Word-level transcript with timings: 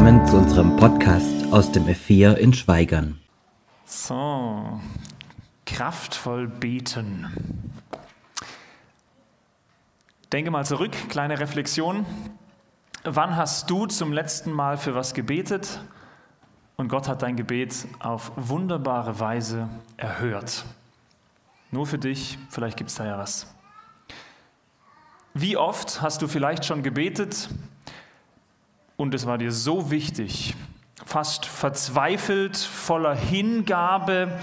Willkommen 0.00 0.26
zu 0.26 0.36
unserem 0.38 0.76
Podcast 0.76 1.52
aus 1.52 1.72
dem 1.72 1.84
F4 1.84 2.32
in 2.32 2.54
Schweigern. 2.54 3.20
So, 3.84 4.80
kraftvoll 5.66 6.48
beten. 6.48 7.26
Denke 10.32 10.50
mal 10.50 10.64
zurück, 10.64 10.92
kleine 11.10 11.38
Reflexion. 11.38 12.06
Wann 13.04 13.36
hast 13.36 13.68
du 13.68 13.84
zum 13.84 14.14
letzten 14.14 14.52
Mal 14.52 14.78
für 14.78 14.94
was 14.94 15.12
gebetet 15.12 15.82
und 16.78 16.88
Gott 16.88 17.06
hat 17.06 17.20
dein 17.20 17.36
Gebet 17.36 17.86
auf 17.98 18.32
wunderbare 18.36 19.20
Weise 19.20 19.68
erhört? 19.98 20.64
Nur 21.72 21.86
für 21.86 21.98
dich, 21.98 22.38
vielleicht 22.48 22.78
gibt 22.78 22.88
es 22.88 22.96
da 22.96 23.04
ja 23.04 23.18
was. 23.18 23.54
Wie 25.34 25.58
oft 25.58 26.00
hast 26.00 26.22
du 26.22 26.26
vielleicht 26.26 26.64
schon 26.64 26.82
gebetet 26.82 27.50
und 29.00 29.14
es 29.14 29.24
war 29.24 29.38
dir 29.38 29.50
so 29.50 29.90
wichtig, 29.90 30.54
fast 31.06 31.46
verzweifelt, 31.46 32.58
voller 32.58 33.14
Hingabe, 33.14 34.38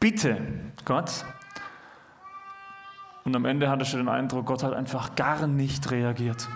bitte 0.00 0.38
Gott. 0.86 1.26
Und 3.24 3.36
am 3.36 3.44
Ende 3.44 3.68
hattest 3.68 3.92
du 3.92 3.98
den 3.98 4.08
Eindruck, 4.08 4.46
Gott 4.46 4.62
hat 4.62 4.72
einfach 4.72 5.14
gar 5.14 5.46
nicht 5.46 5.90
reagiert. 5.90 6.48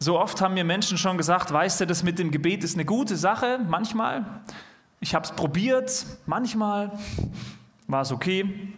So 0.00 0.18
oft 0.18 0.40
haben 0.40 0.54
mir 0.54 0.64
Menschen 0.64 0.98
schon 0.98 1.18
gesagt, 1.18 1.52
weißt 1.52 1.82
du, 1.82 1.86
das 1.86 2.02
mit 2.02 2.18
dem 2.18 2.32
Gebet 2.32 2.64
ist 2.64 2.74
eine 2.74 2.84
gute 2.84 3.16
Sache, 3.16 3.60
manchmal. 3.68 4.26
Ich 4.98 5.14
habe 5.14 5.24
es 5.24 5.30
probiert, 5.30 6.04
manchmal 6.26 6.90
war 7.86 8.02
es 8.02 8.10
okay, 8.10 8.72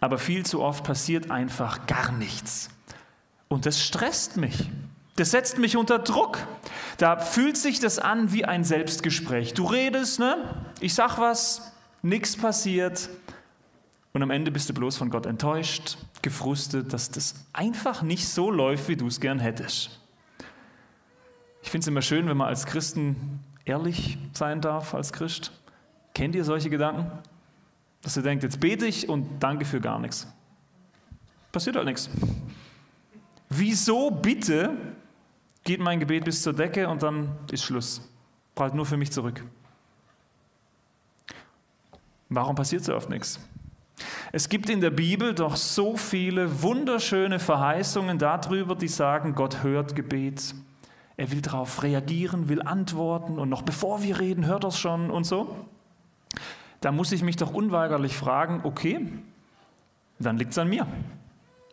aber 0.00 0.18
viel 0.18 0.44
zu 0.44 0.60
oft 0.60 0.82
passiert 0.82 1.30
einfach 1.30 1.86
gar 1.86 2.10
nichts. 2.10 2.68
Und 3.46 3.64
das 3.64 3.80
stresst 3.80 4.36
mich. 4.36 4.70
Das 5.16 5.30
setzt 5.30 5.58
mich 5.58 5.76
unter 5.76 5.98
Druck. 5.98 6.38
Da 6.96 7.18
fühlt 7.18 7.56
sich 7.56 7.78
das 7.78 7.98
an 7.98 8.32
wie 8.32 8.44
ein 8.44 8.64
Selbstgespräch. 8.64 9.54
Du 9.54 9.64
redest, 9.66 10.18
ne? 10.18 10.64
Ich 10.80 10.94
sag 10.94 11.18
was, 11.18 11.72
nichts 12.02 12.36
passiert. 12.36 13.08
Und 14.12 14.22
am 14.22 14.30
Ende 14.30 14.50
bist 14.50 14.68
du 14.68 14.74
bloß 14.74 14.96
von 14.96 15.10
Gott 15.10 15.26
enttäuscht, 15.26 15.98
gefrustet, 16.22 16.92
dass 16.92 17.10
das 17.10 17.46
einfach 17.52 18.02
nicht 18.02 18.28
so 18.28 18.50
läuft, 18.50 18.88
wie 18.88 18.96
du 18.96 19.06
es 19.06 19.20
gern 19.20 19.38
hättest. 19.38 20.00
Ich 21.62 21.70
finde 21.70 21.84
es 21.84 21.88
immer 21.88 22.02
schön, 22.02 22.28
wenn 22.28 22.36
man 22.36 22.48
als 22.48 22.66
Christen 22.66 23.40
ehrlich 23.64 24.18
sein 24.32 24.60
darf, 24.60 24.94
als 24.94 25.12
Christ. 25.12 25.52
Kennt 26.12 26.34
ihr 26.34 26.44
solche 26.44 26.70
Gedanken? 26.70 27.10
Dass 28.02 28.16
ihr 28.16 28.22
denkt, 28.22 28.44
jetzt 28.44 28.60
bete 28.60 28.86
ich 28.86 29.08
und 29.08 29.40
danke 29.40 29.64
für 29.64 29.80
gar 29.80 29.98
nichts. 29.98 30.28
Passiert 31.50 31.76
halt 31.76 31.86
nichts. 31.86 32.10
Wieso 33.48 34.10
bitte 34.10 34.76
geht 35.64 35.80
mein 35.80 35.98
Gebet 35.98 36.24
bis 36.24 36.42
zur 36.42 36.52
Decke 36.52 36.88
und 36.88 37.02
dann 37.02 37.36
ist 37.50 37.64
Schluss. 37.64 38.08
Prallt 38.54 38.74
nur 38.74 38.86
für 38.86 38.96
mich 38.96 39.10
zurück. 39.10 39.42
Warum 42.28 42.54
passiert 42.54 42.84
so 42.84 42.94
oft 42.94 43.08
nichts? 43.08 43.40
Es 44.32 44.48
gibt 44.48 44.68
in 44.68 44.80
der 44.80 44.90
Bibel 44.90 45.34
doch 45.34 45.56
so 45.56 45.96
viele 45.96 46.62
wunderschöne 46.62 47.38
Verheißungen 47.38 48.18
darüber, 48.18 48.74
die 48.74 48.88
sagen, 48.88 49.34
Gott 49.34 49.62
hört 49.62 49.94
Gebet. 49.94 50.54
Er 51.16 51.30
will 51.30 51.40
darauf 51.40 51.82
reagieren, 51.82 52.48
will 52.48 52.60
antworten 52.62 53.38
und 53.38 53.48
noch 53.48 53.62
bevor 53.62 54.02
wir 54.02 54.18
reden, 54.18 54.46
hört 54.46 54.64
er 54.64 54.68
es 54.68 54.78
schon 54.78 55.10
und 55.10 55.24
so. 55.24 55.56
Da 56.80 56.90
muss 56.90 57.12
ich 57.12 57.22
mich 57.22 57.36
doch 57.36 57.54
unweigerlich 57.54 58.16
fragen, 58.16 58.62
okay, 58.64 59.08
dann 60.18 60.36
liegt 60.36 60.50
es 60.50 60.58
an 60.58 60.68
mir. 60.68 60.86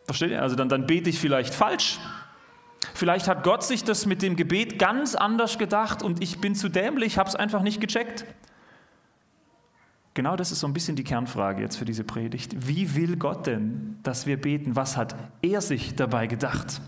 Versteht 0.04 0.30
ihr? 0.30 0.42
Also 0.42 0.54
dann, 0.54 0.68
dann 0.68 0.86
bete 0.86 1.10
ich 1.10 1.18
vielleicht 1.18 1.54
falsch, 1.54 1.98
Vielleicht 2.94 3.28
hat 3.28 3.42
Gott 3.42 3.62
sich 3.64 3.84
das 3.84 4.06
mit 4.06 4.22
dem 4.22 4.36
Gebet 4.36 4.78
ganz 4.78 5.14
anders 5.14 5.58
gedacht 5.58 6.02
und 6.02 6.22
ich 6.22 6.40
bin 6.40 6.54
zu 6.54 6.68
dämlich, 6.68 7.18
habe 7.18 7.28
es 7.28 7.36
einfach 7.36 7.62
nicht 7.62 7.80
gecheckt. 7.80 8.24
Genau 10.14 10.36
das 10.36 10.52
ist 10.52 10.60
so 10.60 10.66
ein 10.66 10.74
bisschen 10.74 10.94
die 10.94 11.04
Kernfrage 11.04 11.62
jetzt 11.62 11.76
für 11.76 11.86
diese 11.86 12.04
Predigt. 12.04 12.68
Wie 12.68 12.94
will 12.94 13.16
Gott 13.16 13.46
denn, 13.46 13.98
dass 14.02 14.26
wir 14.26 14.38
beten? 14.38 14.76
Was 14.76 14.96
hat 14.96 15.16
er 15.40 15.62
sich 15.62 15.94
dabei 15.94 16.26
gedacht? 16.26 16.82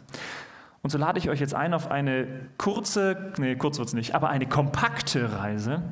Und 0.83 0.91
so 0.91 0.99
lade 0.99 1.19
ich 1.19 1.31
euch 1.31 1.41
jetzt 1.41 1.55
ein 1.55 1.73
auf 1.73 1.91
eine 1.91 2.27
kurze, 2.59 3.33
nee, 3.39 3.57
kurz 3.57 3.79
wird 3.79 3.89
es 3.89 3.95
nicht, 3.95 4.15
aber 4.15 4.29
eine 4.29 4.47
kompakte 4.47 5.39
Reise, 5.39 5.83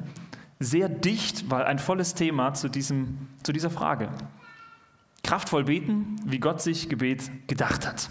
sehr 0.60 0.90
dicht, 0.90 1.50
weil 1.50 1.64
ein 1.64 1.78
volles 1.78 2.14
Thema 2.14 2.52
zu, 2.52 2.68
diesem, 2.68 3.28
zu 3.42 3.52
dieser 3.52 3.70
Frage. 3.70 4.10
Kraftvoll 5.24 5.64
beten, 5.64 6.16
wie 6.26 6.38
Gott 6.38 6.60
sich 6.60 6.90
Gebet 6.90 7.48
gedacht 7.48 7.86
hat. 7.86 8.10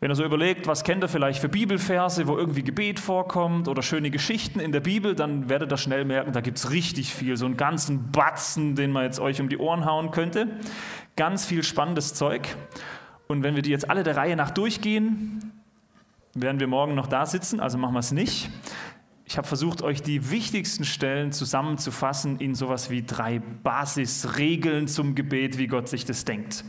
Wenn 0.00 0.10
er 0.10 0.14
so 0.14 0.24
überlegt, 0.24 0.66
was 0.66 0.82
kennt 0.82 1.02
er 1.02 1.10
vielleicht 1.10 1.40
für 1.40 1.50
Bibelverse, 1.50 2.26
wo 2.26 2.38
irgendwie 2.38 2.62
Gebet 2.62 2.98
vorkommt 2.98 3.68
oder 3.68 3.82
schöne 3.82 4.10
Geschichten 4.10 4.58
in 4.58 4.72
der 4.72 4.80
Bibel, 4.80 5.14
dann 5.14 5.50
werdet 5.50 5.70
ihr 5.70 5.76
schnell 5.76 6.06
merken, 6.06 6.32
da 6.32 6.40
gibt 6.40 6.56
es 6.56 6.70
richtig 6.70 7.14
viel, 7.14 7.36
so 7.36 7.44
einen 7.44 7.58
ganzen 7.58 8.10
Batzen, 8.10 8.76
den 8.76 8.92
man 8.92 9.04
jetzt 9.04 9.20
euch 9.20 9.42
um 9.42 9.50
die 9.50 9.58
Ohren 9.58 9.84
hauen 9.84 10.10
könnte. 10.10 10.48
Ganz 11.16 11.44
viel 11.44 11.62
spannendes 11.62 12.14
Zeug. 12.14 12.56
Und 13.28 13.42
wenn 13.42 13.54
wir 13.54 13.62
die 13.62 13.70
jetzt 13.70 13.90
alle 13.90 14.02
der 14.02 14.16
Reihe 14.16 14.36
nach 14.36 14.50
durchgehen, 14.50 15.52
werden 16.34 16.60
wir 16.60 16.66
morgen 16.66 16.94
noch 16.94 17.06
da 17.06 17.26
sitzen, 17.26 17.60
also 17.60 17.76
machen 17.76 17.92
wir 17.92 18.00
es 18.00 18.10
nicht. 18.10 18.48
Ich 19.26 19.36
habe 19.36 19.46
versucht, 19.46 19.82
euch 19.82 20.00
die 20.02 20.30
wichtigsten 20.30 20.84
Stellen 20.84 21.30
zusammenzufassen 21.30 22.40
in 22.40 22.54
sowas 22.54 22.90
wie 22.90 23.02
drei 23.02 23.38
Basisregeln 23.38 24.88
zum 24.88 25.14
Gebet, 25.14 25.58
wie 25.58 25.66
Gott 25.66 25.88
sich 25.88 26.06
das 26.06 26.24
denkt. 26.24 26.64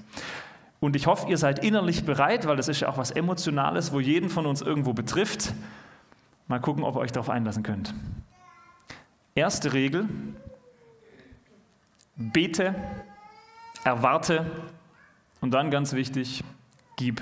Und 0.81 0.97
ich 0.97 1.07
hoffe, 1.07 1.29
ihr 1.29 1.37
seid 1.37 1.63
innerlich 1.63 2.03
bereit, 2.05 2.47
weil 2.47 2.57
das 2.57 2.67
ist 2.67 2.81
ja 2.81 2.89
auch 2.89 2.97
was 2.97 3.11
Emotionales, 3.11 3.93
wo 3.93 4.01
jeden 4.01 4.29
von 4.29 4.45
uns 4.45 4.61
irgendwo 4.61 4.91
betrifft. 4.91 5.53
Mal 6.47 6.59
gucken, 6.59 6.83
ob 6.83 6.95
ihr 6.95 6.99
euch 6.99 7.13
darauf 7.13 7.29
einlassen 7.29 7.63
könnt. 7.63 7.93
Erste 9.35 9.71
Regel, 9.71 10.09
bete, 12.17 12.75
erwarte 13.85 14.45
und 15.39 15.53
dann 15.53 15.71
ganz 15.71 15.93
wichtig, 15.93 16.43
gib 16.97 17.21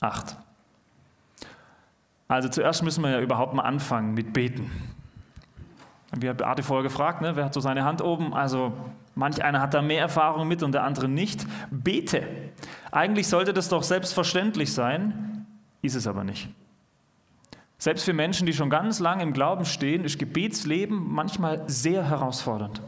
Acht. 0.00 0.34
Also 2.26 2.48
zuerst 2.48 2.82
müssen 2.82 3.02
wir 3.02 3.10
ja 3.10 3.20
überhaupt 3.20 3.52
mal 3.52 3.62
anfangen 3.62 4.14
mit 4.14 4.32
Beten. 4.32 4.70
Wir 6.12 6.30
haben 6.30 6.38
Beate 6.38 6.62
vorher 6.62 6.82
gefragt, 6.82 7.20
ne, 7.20 7.36
wer 7.36 7.44
hat 7.44 7.54
so 7.54 7.60
seine 7.60 7.84
Hand 7.84 8.02
oben? 8.02 8.32
Also 8.32 8.72
manch 9.14 9.44
einer 9.44 9.60
hat 9.60 9.74
da 9.74 9.82
mehr 9.82 10.00
Erfahrung 10.00 10.48
mit 10.48 10.62
und 10.62 10.72
der 10.72 10.84
andere 10.84 11.06
nicht. 11.06 11.46
Bete. 11.70 12.26
Eigentlich 12.90 13.28
sollte 13.28 13.52
das 13.52 13.68
doch 13.68 13.82
selbstverständlich 13.82 14.72
sein, 14.72 15.46
ist 15.82 15.94
es 15.94 16.06
aber 16.06 16.24
nicht. 16.24 16.48
Selbst 17.78 18.04
für 18.04 18.12
Menschen, 18.12 18.46
die 18.46 18.52
schon 18.52 18.68
ganz 18.68 18.98
lange 18.98 19.22
im 19.22 19.32
Glauben 19.32 19.64
stehen, 19.64 20.04
ist 20.04 20.18
Gebetsleben 20.18 21.12
manchmal 21.12 21.62
sehr 21.68 22.06
herausfordernd. 22.08 22.82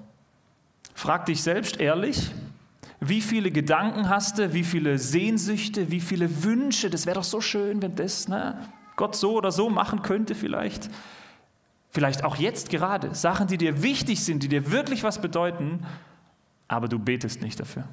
Frag 0.94 1.26
dich 1.26 1.42
selbst 1.42 1.80
ehrlich, 1.80 2.30
wie 3.00 3.20
viele 3.20 3.50
Gedanken 3.50 4.08
hast 4.08 4.38
du, 4.38 4.52
wie 4.52 4.64
viele 4.64 4.98
Sehnsüchte, 4.98 5.90
wie 5.90 6.00
viele 6.00 6.44
Wünsche, 6.44 6.90
das 6.90 7.06
wäre 7.06 7.16
doch 7.16 7.24
so 7.24 7.40
schön, 7.40 7.80
wenn 7.80 7.96
das 7.96 8.28
ne, 8.28 8.68
Gott 8.96 9.16
so 9.16 9.32
oder 9.34 9.50
so 9.50 9.70
machen 9.70 10.02
könnte 10.02 10.34
vielleicht. 10.34 10.90
Vielleicht 11.90 12.24
auch 12.24 12.36
jetzt 12.36 12.70
gerade, 12.70 13.14
Sachen, 13.14 13.46
die 13.46 13.58
dir 13.58 13.82
wichtig 13.82 14.24
sind, 14.24 14.42
die 14.42 14.48
dir 14.48 14.70
wirklich 14.70 15.02
was 15.02 15.20
bedeuten, 15.20 15.84
aber 16.68 16.88
du 16.88 16.98
betest 16.98 17.42
nicht 17.42 17.58
dafür. 17.58 17.84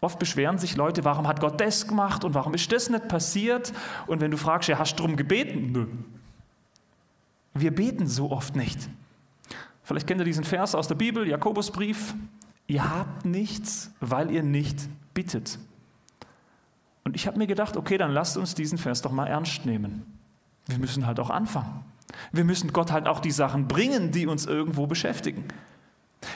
Oft 0.00 0.18
beschweren 0.18 0.58
sich 0.58 0.76
Leute, 0.76 1.04
warum 1.04 1.26
hat 1.26 1.40
Gott 1.40 1.60
das 1.60 1.88
gemacht 1.88 2.24
und 2.24 2.34
warum 2.34 2.54
ist 2.54 2.70
das 2.72 2.88
nicht 2.88 3.08
passiert? 3.08 3.72
Und 4.06 4.20
wenn 4.20 4.30
du 4.30 4.36
fragst, 4.36 4.68
ja, 4.68 4.78
hast 4.78 4.94
du 4.94 5.02
darum 5.02 5.16
gebeten? 5.16 5.72
Nö. 5.72 5.86
Wir 7.54 7.74
beten 7.74 8.06
so 8.06 8.30
oft 8.30 8.54
nicht. 8.54 8.88
Vielleicht 9.82 10.06
kennt 10.06 10.20
ihr 10.20 10.24
diesen 10.24 10.44
Vers 10.44 10.74
aus 10.74 10.86
der 10.86 10.94
Bibel, 10.94 11.26
Jakobusbrief. 11.26 12.14
Ihr 12.68 12.88
habt 12.88 13.24
nichts, 13.24 13.90
weil 14.00 14.30
ihr 14.30 14.42
nicht 14.42 14.88
bittet. 15.14 15.58
Und 17.02 17.16
ich 17.16 17.26
habe 17.26 17.38
mir 17.38 17.46
gedacht, 17.46 17.76
okay, 17.76 17.98
dann 17.98 18.12
lasst 18.12 18.36
uns 18.36 18.54
diesen 18.54 18.78
Vers 18.78 19.02
doch 19.02 19.12
mal 19.12 19.26
ernst 19.26 19.64
nehmen. 19.64 20.04
Wir 20.66 20.78
müssen 20.78 21.06
halt 21.06 21.18
auch 21.18 21.30
anfangen. 21.30 21.82
Wir 22.32 22.44
müssen 22.44 22.72
Gott 22.72 22.92
halt 22.92 23.08
auch 23.08 23.20
die 23.20 23.30
Sachen 23.30 23.66
bringen, 23.66 24.12
die 24.12 24.26
uns 24.26 24.46
irgendwo 24.46 24.86
beschäftigen. 24.86 25.44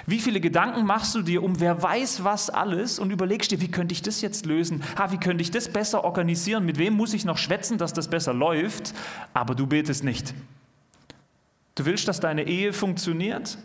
Wie 0.06 0.20
viele 0.20 0.40
Gedanken 0.40 0.84
machst 0.84 1.14
du 1.14 1.23
dir 1.23 1.43
um 1.43 1.58
wer 1.61 1.82
weiß 1.82 2.25
was 2.25 2.50
alles 2.50 2.99
und 2.99 3.11
überlegst 3.11 3.50
dir, 3.50 3.61
wie 3.61 3.70
könnte 3.70 3.93
ich 3.93 4.02
das 4.02 4.20
jetzt 4.20 4.46
lösen? 4.46 4.82
Ha, 4.96 5.11
wie 5.11 5.19
könnte 5.19 5.43
ich 5.43 5.50
das 5.50 5.69
besser 5.69 6.05
organisieren? 6.05 6.64
Mit 6.64 6.79
wem 6.79 6.94
muss 6.94 7.14
ich 7.14 7.25
noch 7.25 7.38
schwätzen, 7.38 7.79
dass 7.79 7.93
das 7.93 8.08
besser 8.08 8.32
läuft? 8.32 8.94
Aber 9.34 9.55
du 9.55 9.67
betest 9.67 10.05
nicht. 10.05 10.34
Du 11.75 11.84
willst, 11.84 12.06
dass 12.06 12.20
deine 12.20 12.44
Ehe 12.44 12.73
funktioniert, 12.73 13.58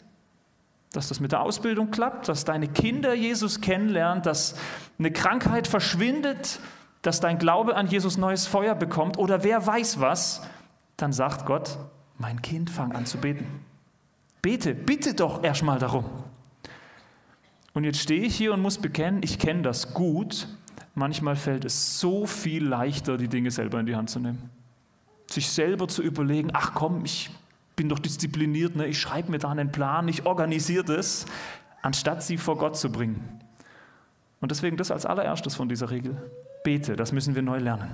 dass 0.92 1.10
das 1.10 1.20
mit 1.20 1.34
der 1.34 1.42
Ausbildung 1.42 1.92
klappt, 1.92 2.30
dass 2.30 2.46
deine 2.46 2.68
Kinder 2.68 3.14
Jesus 3.14 3.62
kennenlernen, 3.62 4.24
dass 4.24 4.56
eine 4.98 5.12
Krankheit 5.12 5.68
verschwindet, 5.68 6.60
dass 7.02 7.20
dein 7.20 7.38
Glaube 7.38 7.76
an 7.76 7.88
Jesus 7.88 8.18
neues 8.18 8.48
Feuer 8.48 8.76
bekommt 8.76 9.18
oder 9.18 9.44
wer 9.44 9.66
weiß 9.66 10.00
was, 10.00 10.42
dann 10.96 11.14
sagt 11.14 11.46
Gott, 11.46 11.78
mein 12.18 12.42
Kind, 12.42 12.70
fang 12.70 12.94
an 12.94 13.06
zu 13.06 13.18
beten. 13.18 13.67
Bete, 14.42 14.74
bitte 14.74 15.14
doch 15.14 15.44
erstmal 15.44 15.80
darum. 15.80 16.06
Und 17.74 17.84
jetzt 17.84 18.00
stehe 18.00 18.22
ich 18.24 18.36
hier 18.36 18.54
und 18.54 18.62
muss 18.62 18.78
bekennen, 18.78 19.22
ich 19.24 19.38
kenne 19.38 19.62
das 19.62 19.94
gut, 19.94 20.48
manchmal 20.96 21.36
fällt 21.36 21.66
es 21.66 22.00
so 22.00 22.26
viel 22.26 22.66
leichter, 22.66 23.18
die 23.18 23.28
Dinge 23.28 23.52
selber 23.52 23.80
in 23.80 23.86
die 23.86 23.96
Hand 23.96 24.10
zu 24.10 24.20
nehmen. 24.20 24.50
Sich 25.30 25.50
selber 25.50 25.88
zu 25.88 26.02
überlegen, 26.02 26.50
ach 26.54 26.74
komm, 26.74 27.06
ich 27.06 27.30
bin 27.76 27.90
doch 27.90 28.00
diszipliniert, 28.00 28.76
ne? 28.76 28.88
ich 28.88 29.00
schreibe 29.00 29.32
mir 29.32 29.38
da 29.38 29.52
einen 29.52 29.72
Plan, 29.72 30.08
ich 30.08 30.26
organisiere 30.26 30.84
das, 30.84 31.26
anstatt 31.82 32.24
sie 32.24 32.38
vor 32.38 32.58
Gott 32.58 32.78
zu 32.78 32.92
bringen. 32.92 33.42
Und 34.42 34.52
deswegen 34.52 34.78
das 34.78 34.92
als 34.92 35.06
allererstes 35.06 35.56
von 35.56 35.70
dieser 35.70 35.92
Regel. 35.92 36.18
Bete, 36.64 36.96
das 36.96 37.12
müssen 37.12 37.36
wir 37.36 37.42
neu 37.42 37.60
lernen. 37.60 37.94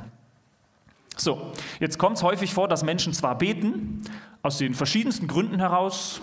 So, 1.15 1.51
jetzt 1.79 1.97
kommt 1.99 2.17
es 2.17 2.23
häufig 2.23 2.53
vor, 2.53 2.67
dass 2.67 2.83
Menschen 2.83 3.13
zwar 3.13 3.37
beten, 3.37 4.01
aus 4.41 4.57
den 4.57 4.73
verschiedensten 4.73 5.27
Gründen 5.27 5.59
heraus, 5.59 6.21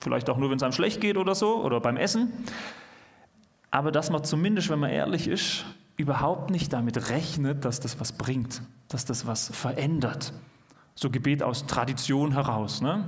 vielleicht 0.00 0.28
auch 0.30 0.36
nur, 0.36 0.50
wenn 0.50 0.56
es 0.56 0.62
einem 0.62 0.72
schlecht 0.72 1.00
geht 1.00 1.16
oder 1.16 1.34
so, 1.34 1.62
oder 1.62 1.80
beim 1.80 1.96
Essen, 1.96 2.32
aber 3.70 3.92
dass 3.92 4.10
man 4.10 4.24
zumindest, 4.24 4.68
wenn 4.70 4.78
man 4.78 4.90
ehrlich 4.90 5.28
ist, 5.28 5.64
überhaupt 5.96 6.50
nicht 6.50 6.72
damit 6.72 7.10
rechnet, 7.10 7.64
dass 7.64 7.80
das 7.80 8.00
was 8.00 8.12
bringt, 8.12 8.62
dass 8.88 9.04
das 9.04 9.26
was 9.26 9.48
verändert. 9.54 10.32
So 10.94 11.10
Gebet 11.10 11.42
aus 11.42 11.66
Tradition 11.66 12.32
heraus. 12.32 12.80
Ne? 12.80 13.04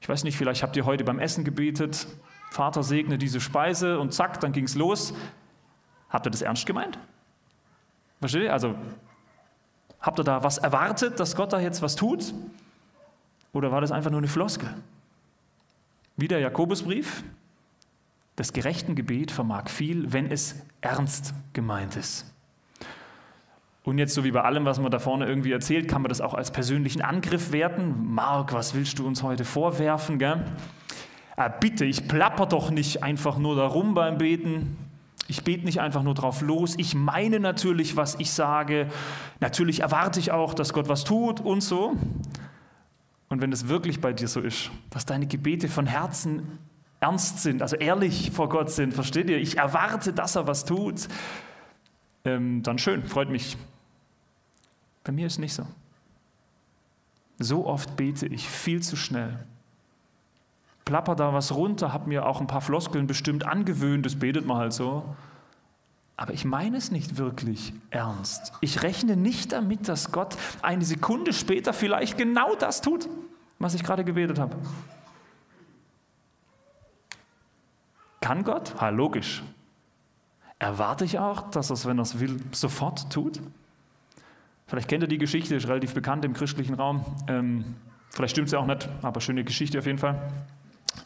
Ich 0.00 0.08
weiß 0.08 0.24
nicht, 0.24 0.36
vielleicht 0.36 0.62
habt 0.62 0.76
ihr 0.76 0.84
heute 0.84 1.04
beim 1.04 1.18
Essen 1.18 1.44
gebetet, 1.44 2.06
Vater 2.50 2.82
segne 2.82 3.16
diese 3.16 3.40
Speise 3.40 4.00
und 4.00 4.12
zack, 4.12 4.40
dann 4.40 4.52
ging 4.52 4.64
es 4.64 4.74
los. 4.74 5.14
Habt 6.08 6.26
ihr 6.26 6.30
das 6.30 6.42
ernst 6.42 6.66
gemeint? 6.66 6.98
Versteht 8.18 8.42
ihr? 8.42 8.52
Also 8.52 8.74
Habt 10.00 10.18
ihr 10.18 10.24
da 10.24 10.42
was 10.42 10.58
erwartet, 10.58 11.20
dass 11.20 11.36
Gott 11.36 11.52
da 11.52 11.60
jetzt 11.60 11.82
was 11.82 11.96
tut? 11.96 12.32
Oder 13.52 13.70
war 13.72 13.80
das 13.80 13.92
einfach 13.92 14.10
nur 14.10 14.20
eine 14.20 14.28
Floskel? 14.28 14.68
Wie 16.16 16.28
der 16.28 16.40
Jakobusbrief. 16.40 17.22
Das 18.36 18.52
gerechten 18.52 18.94
Gebet 18.94 19.30
vermag 19.30 19.68
viel, 19.68 20.12
wenn 20.12 20.30
es 20.30 20.56
ernst 20.80 21.34
gemeint 21.52 21.96
ist. 21.96 22.32
Und 23.82 23.98
jetzt, 23.98 24.14
so 24.14 24.24
wie 24.24 24.30
bei 24.30 24.42
allem, 24.42 24.64
was 24.66 24.78
man 24.78 24.90
da 24.90 24.98
vorne 24.98 25.26
irgendwie 25.26 25.52
erzählt, 25.52 25.88
kann 25.88 26.02
man 26.02 26.10
das 26.10 26.20
auch 26.20 26.34
als 26.34 26.50
persönlichen 26.50 27.02
Angriff 27.02 27.52
werten. 27.52 28.12
Mark, 28.14 28.52
was 28.52 28.74
willst 28.74 28.98
du 28.98 29.06
uns 29.06 29.22
heute 29.22 29.44
vorwerfen? 29.44 30.18
Gell? 30.18 30.44
Ah, 31.36 31.48
bitte, 31.48 31.84
ich 31.84 32.06
plapper 32.06 32.46
doch 32.46 32.70
nicht 32.70 33.02
einfach 33.02 33.38
nur 33.38 33.56
darum 33.56 33.94
beim 33.94 34.18
Beten. 34.18 34.76
Ich 35.30 35.44
bete 35.44 35.64
nicht 35.64 35.80
einfach 35.80 36.02
nur 36.02 36.14
drauf 36.14 36.42
los. 36.42 36.74
Ich 36.76 36.94
meine 36.94 37.38
natürlich, 37.38 37.96
was 37.96 38.16
ich 38.16 38.32
sage. 38.32 38.88
Natürlich 39.38 39.80
erwarte 39.80 40.18
ich 40.18 40.32
auch, 40.32 40.54
dass 40.54 40.72
Gott 40.72 40.88
was 40.88 41.04
tut 41.04 41.40
und 41.40 41.60
so. 41.62 41.96
Und 43.28 43.40
wenn 43.40 43.52
es 43.52 43.68
wirklich 43.68 44.00
bei 44.00 44.12
dir 44.12 44.26
so 44.26 44.40
ist, 44.40 44.70
dass 44.90 45.06
deine 45.06 45.28
Gebete 45.28 45.68
von 45.68 45.86
Herzen 45.86 46.58
ernst 46.98 47.42
sind, 47.42 47.62
also 47.62 47.76
ehrlich 47.76 48.32
vor 48.32 48.48
Gott 48.48 48.70
sind, 48.70 48.92
versteht 48.92 49.30
ihr? 49.30 49.38
Ich 49.38 49.56
erwarte, 49.56 50.12
dass 50.12 50.34
er 50.34 50.48
was 50.48 50.64
tut. 50.64 51.06
Ähm, 52.24 52.64
dann 52.64 52.78
schön, 52.78 53.04
freut 53.04 53.30
mich. 53.30 53.56
Bei 55.04 55.12
mir 55.12 55.28
ist 55.28 55.38
nicht 55.38 55.54
so. 55.54 55.64
So 57.38 57.66
oft 57.66 57.96
bete 57.96 58.26
ich 58.26 58.48
viel 58.48 58.82
zu 58.82 58.96
schnell 58.96 59.38
plapper 60.90 61.14
da 61.14 61.32
was 61.32 61.54
runter, 61.54 61.92
habe 61.92 62.08
mir 62.08 62.26
auch 62.26 62.40
ein 62.40 62.48
paar 62.48 62.60
Floskeln 62.60 63.06
bestimmt 63.06 63.46
angewöhnt, 63.46 64.04
das 64.04 64.16
betet 64.16 64.44
man 64.44 64.56
halt 64.56 64.72
so. 64.72 65.04
Aber 66.16 66.32
ich 66.32 66.44
meine 66.44 66.76
es 66.76 66.90
nicht 66.90 67.16
wirklich 67.16 67.72
ernst. 67.90 68.52
Ich 68.60 68.82
rechne 68.82 69.16
nicht 69.16 69.52
damit, 69.52 69.86
dass 69.86 70.10
Gott 70.10 70.36
eine 70.62 70.84
Sekunde 70.84 71.32
später 71.32 71.72
vielleicht 71.72 72.18
genau 72.18 72.56
das 72.56 72.82
tut, 72.82 73.08
was 73.60 73.74
ich 73.74 73.84
gerade 73.84 74.02
gebetet 74.04 74.40
habe. 74.40 74.56
Kann 78.20 78.42
Gott? 78.42 78.74
Ha, 78.80 78.88
logisch. 78.88 79.44
Erwarte 80.58 81.04
ich 81.04 81.20
auch, 81.20 81.52
dass 81.52 81.70
er 81.70 81.74
es, 81.74 81.86
wenn 81.86 82.00
er 82.00 82.02
es 82.02 82.18
will, 82.18 82.40
sofort 82.50 83.12
tut? 83.12 83.40
Vielleicht 84.66 84.88
kennt 84.88 85.04
ihr 85.04 85.08
die 85.08 85.18
Geschichte, 85.18 85.54
ist 85.54 85.68
relativ 85.68 85.94
bekannt 85.94 86.24
im 86.24 86.32
christlichen 86.32 86.74
Raum. 86.74 87.04
Ähm, 87.28 87.76
vielleicht 88.10 88.32
stimmt 88.32 88.48
sie 88.50 88.58
auch 88.58 88.66
nicht, 88.66 88.88
aber 89.02 89.20
schöne 89.20 89.44
Geschichte 89.44 89.78
auf 89.78 89.86
jeden 89.86 89.98
Fall. 89.98 90.20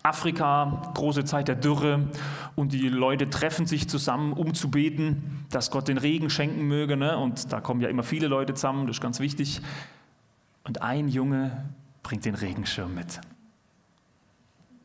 Afrika, 0.03 0.93
große 0.95 1.25
Zeit 1.25 1.49
der 1.49 1.57
Dürre 1.57 2.09
und 2.57 2.73
die 2.73 2.89
Leute 2.89 3.31
treffen 3.31 3.67
sich 3.67 3.89
zusammen, 3.89 4.33
um 4.33 4.55
zu 4.55 4.71
beten, 4.71 5.47
dass 5.51 5.71
Gott 5.71 5.89
den 5.89 5.99
Regen 5.99 6.31
schenken 6.31 6.63
möge. 6.63 6.97
Ne? 6.97 7.17
Und 7.17 7.53
da 7.53 7.61
kommen 7.61 7.81
ja 7.81 7.89
immer 7.89 8.03
viele 8.03 8.29
Leute 8.29 8.55
zusammen, 8.55 8.87
das 8.87 8.97
ist 8.97 9.03
ganz 9.03 9.21
wichtig. 9.21 9.61
Und 10.65 10.83
ein 10.83 11.09
Junge 11.09 11.65
bringt 12.03 12.25
den 12.25 12.35
Regenschirm 12.35 12.95
mit. 12.95 13.21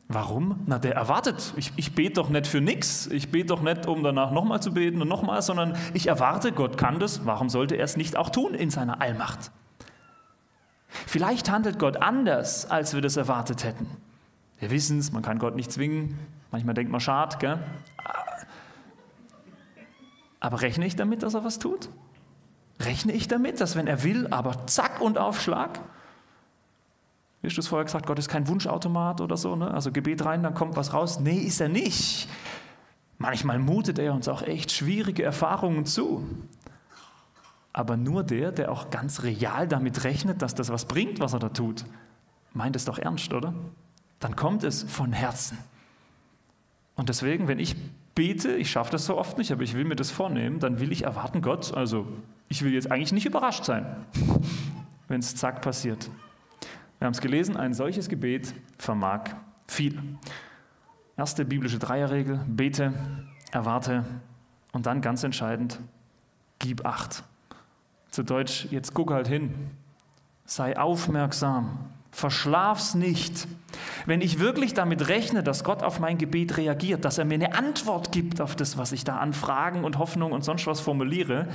Warum? 0.08 0.58
Na, 0.66 0.80
der 0.80 0.96
erwartet. 0.96 1.54
Ich, 1.56 1.72
ich 1.76 1.94
bete 1.94 2.14
doch 2.14 2.30
nicht 2.30 2.48
für 2.48 2.60
nichts. 2.60 3.06
Ich 3.06 3.30
bete 3.30 3.46
doch 3.46 3.62
nicht, 3.62 3.86
um 3.86 4.02
danach 4.02 4.32
nochmal 4.32 4.60
zu 4.60 4.74
beten 4.74 5.00
und 5.00 5.06
nochmal, 5.06 5.40
sondern 5.40 5.76
ich 5.94 6.08
erwarte, 6.08 6.50
Gott 6.50 6.76
kann 6.76 6.98
das. 6.98 7.24
Warum 7.26 7.48
sollte 7.48 7.76
er 7.76 7.84
es 7.84 7.96
nicht 7.96 8.16
auch 8.16 8.30
tun 8.30 8.54
in 8.54 8.70
seiner 8.70 9.00
Allmacht? 9.00 9.52
Vielleicht 10.88 11.48
handelt 11.48 11.78
Gott 11.78 11.98
anders, 11.98 12.68
als 12.68 12.92
wir 12.92 13.00
das 13.02 13.16
erwartet 13.16 13.62
hätten. 13.62 13.86
Wir 14.60 14.70
wissen 14.70 14.98
es, 14.98 15.10
man 15.10 15.22
kann 15.22 15.38
Gott 15.38 15.56
nicht 15.56 15.72
zwingen. 15.72 16.18
Manchmal 16.50 16.74
denkt 16.74 16.92
man, 16.92 17.00
schade, 17.00 17.36
gell? 17.38 17.58
Aber 20.38 20.60
rechne 20.62 20.86
ich 20.86 20.96
damit, 20.96 21.22
dass 21.22 21.34
er 21.34 21.44
was 21.44 21.58
tut? 21.58 21.88
Rechne 22.78 23.12
ich 23.12 23.28
damit, 23.28 23.60
dass 23.60 23.76
wenn 23.76 23.86
er 23.86 24.02
will, 24.04 24.28
aber 24.30 24.66
zack 24.66 25.00
und 25.00 25.18
Aufschlag? 25.18 25.80
Wie 27.40 27.48
hast 27.48 27.56
du 27.56 27.60
es 27.60 27.68
vorher 27.68 27.84
gesagt, 27.84 28.06
Gott 28.06 28.18
ist 28.18 28.28
kein 28.28 28.48
Wunschautomat 28.48 29.20
oder 29.20 29.36
so, 29.36 29.56
ne? 29.56 29.72
Also 29.72 29.92
Gebet 29.92 30.24
rein, 30.24 30.42
dann 30.42 30.54
kommt 30.54 30.76
was 30.76 30.92
raus. 30.92 31.20
Nee, 31.20 31.38
ist 31.38 31.60
er 31.60 31.68
nicht. 31.68 32.28
Manchmal 33.16 33.58
mutet 33.58 33.98
er 33.98 34.14
uns 34.14 34.28
auch 34.28 34.42
echt 34.42 34.72
schwierige 34.72 35.22
Erfahrungen 35.22 35.86
zu. 35.86 36.26
Aber 37.72 37.96
nur 37.96 38.24
der, 38.24 38.52
der 38.52 38.72
auch 38.72 38.90
ganz 38.90 39.22
real 39.22 39.68
damit 39.68 40.04
rechnet, 40.04 40.42
dass 40.42 40.54
das 40.54 40.70
was 40.70 40.86
bringt, 40.86 41.20
was 41.20 41.32
er 41.32 41.38
da 41.38 41.50
tut, 41.50 41.84
meint 42.52 42.76
es 42.76 42.84
doch 42.84 42.98
ernst, 42.98 43.32
oder? 43.32 43.54
Dann 44.20 44.36
kommt 44.36 44.62
es 44.62 44.82
von 44.84 45.12
Herzen. 45.12 45.58
Und 46.94 47.08
deswegen, 47.08 47.48
wenn 47.48 47.58
ich 47.58 47.74
bete, 48.14 48.54
ich 48.54 48.70
schaffe 48.70 48.92
das 48.92 49.06
so 49.06 49.16
oft 49.16 49.38
nicht, 49.38 49.50
aber 49.50 49.62
ich 49.62 49.74
will 49.74 49.84
mir 49.84 49.96
das 49.96 50.10
vornehmen, 50.10 50.60
dann 50.60 50.78
will 50.78 50.92
ich 50.92 51.04
erwarten, 51.04 51.40
Gott, 51.40 51.74
also 51.74 52.06
ich 52.48 52.62
will 52.62 52.72
jetzt 52.74 52.92
eigentlich 52.92 53.12
nicht 53.12 53.26
überrascht 53.26 53.64
sein, 53.64 53.86
wenn 55.08 55.20
es 55.20 55.34
zack 55.34 55.62
passiert. 55.62 56.10
Wir 56.98 57.06
haben 57.06 57.14
es 57.14 57.22
gelesen, 57.22 57.56
ein 57.56 57.72
solches 57.72 58.10
Gebet 58.10 58.54
vermag 58.76 59.30
viel. 59.66 59.98
Erste 61.16 61.46
biblische 61.46 61.78
Dreierregel, 61.78 62.40
bete, 62.46 62.92
erwarte 63.52 64.04
und 64.72 64.84
dann 64.84 65.00
ganz 65.00 65.24
entscheidend, 65.24 65.80
gib 66.58 66.84
acht. 66.84 67.24
Zu 68.10 68.22
Deutsch, 68.22 68.66
jetzt 68.70 68.92
guck 68.92 69.12
halt 69.12 69.28
hin, 69.28 69.54
sei 70.44 70.76
aufmerksam, 70.76 71.78
Verschlaf's 72.10 72.94
nicht. 72.94 73.46
Wenn 74.06 74.20
ich 74.20 74.40
wirklich 74.40 74.74
damit 74.74 75.08
rechne, 75.08 75.42
dass 75.42 75.64
Gott 75.64 75.82
auf 75.82 76.00
mein 76.00 76.18
Gebet 76.18 76.56
reagiert, 76.56 77.04
dass 77.04 77.18
er 77.18 77.24
mir 77.24 77.34
eine 77.34 77.54
Antwort 77.54 78.12
gibt 78.12 78.40
auf 78.40 78.56
das, 78.56 78.76
was 78.76 78.92
ich 78.92 79.04
da 79.04 79.16
an 79.18 79.32
Fragen 79.32 79.84
und 79.84 79.98
Hoffnung 79.98 80.32
und 80.32 80.44
sonst 80.44 80.66
was 80.66 80.80
formuliere, 80.80 81.46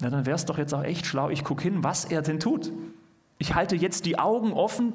na, 0.00 0.10
dann 0.10 0.26
wäre 0.26 0.36
es 0.36 0.44
doch 0.44 0.58
jetzt 0.58 0.74
auch 0.74 0.82
echt 0.82 1.06
schlau, 1.06 1.30
ich 1.30 1.44
gucke 1.44 1.62
hin, 1.62 1.84
was 1.84 2.04
er 2.04 2.22
denn 2.22 2.40
tut. 2.40 2.72
Ich 3.38 3.54
halte 3.54 3.76
jetzt 3.76 4.04
die 4.04 4.18
Augen 4.18 4.52
offen. 4.52 4.92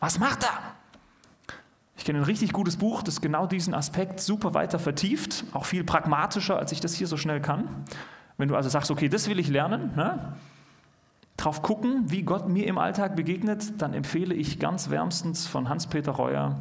Was 0.00 0.18
macht 0.18 0.44
er? 0.44 1.54
Ich 1.96 2.04
kenne 2.04 2.18
ein 2.18 2.24
richtig 2.24 2.52
gutes 2.52 2.76
Buch, 2.76 3.02
das 3.02 3.20
genau 3.20 3.46
diesen 3.46 3.74
Aspekt 3.74 4.20
super 4.20 4.54
weiter 4.54 4.78
vertieft, 4.78 5.44
auch 5.52 5.64
viel 5.64 5.84
pragmatischer, 5.84 6.58
als 6.58 6.72
ich 6.72 6.80
das 6.80 6.94
hier 6.94 7.06
so 7.06 7.16
schnell 7.16 7.40
kann. 7.40 7.84
Wenn 8.36 8.48
du 8.48 8.56
also 8.56 8.68
sagst, 8.68 8.90
okay, 8.90 9.08
das 9.08 9.28
will 9.28 9.38
ich 9.38 9.48
lernen, 9.48 9.92
ne? 9.96 10.34
Drauf 11.36 11.62
gucken, 11.62 12.10
wie 12.10 12.22
Gott 12.22 12.48
mir 12.48 12.66
im 12.66 12.78
Alltag 12.78 13.16
begegnet, 13.16 13.80
dann 13.82 13.92
empfehle 13.92 14.34
ich 14.34 14.58
ganz 14.58 14.90
wärmstens 14.90 15.46
von 15.46 15.68
Hans-Peter 15.68 16.12
Reuer, 16.12 16.56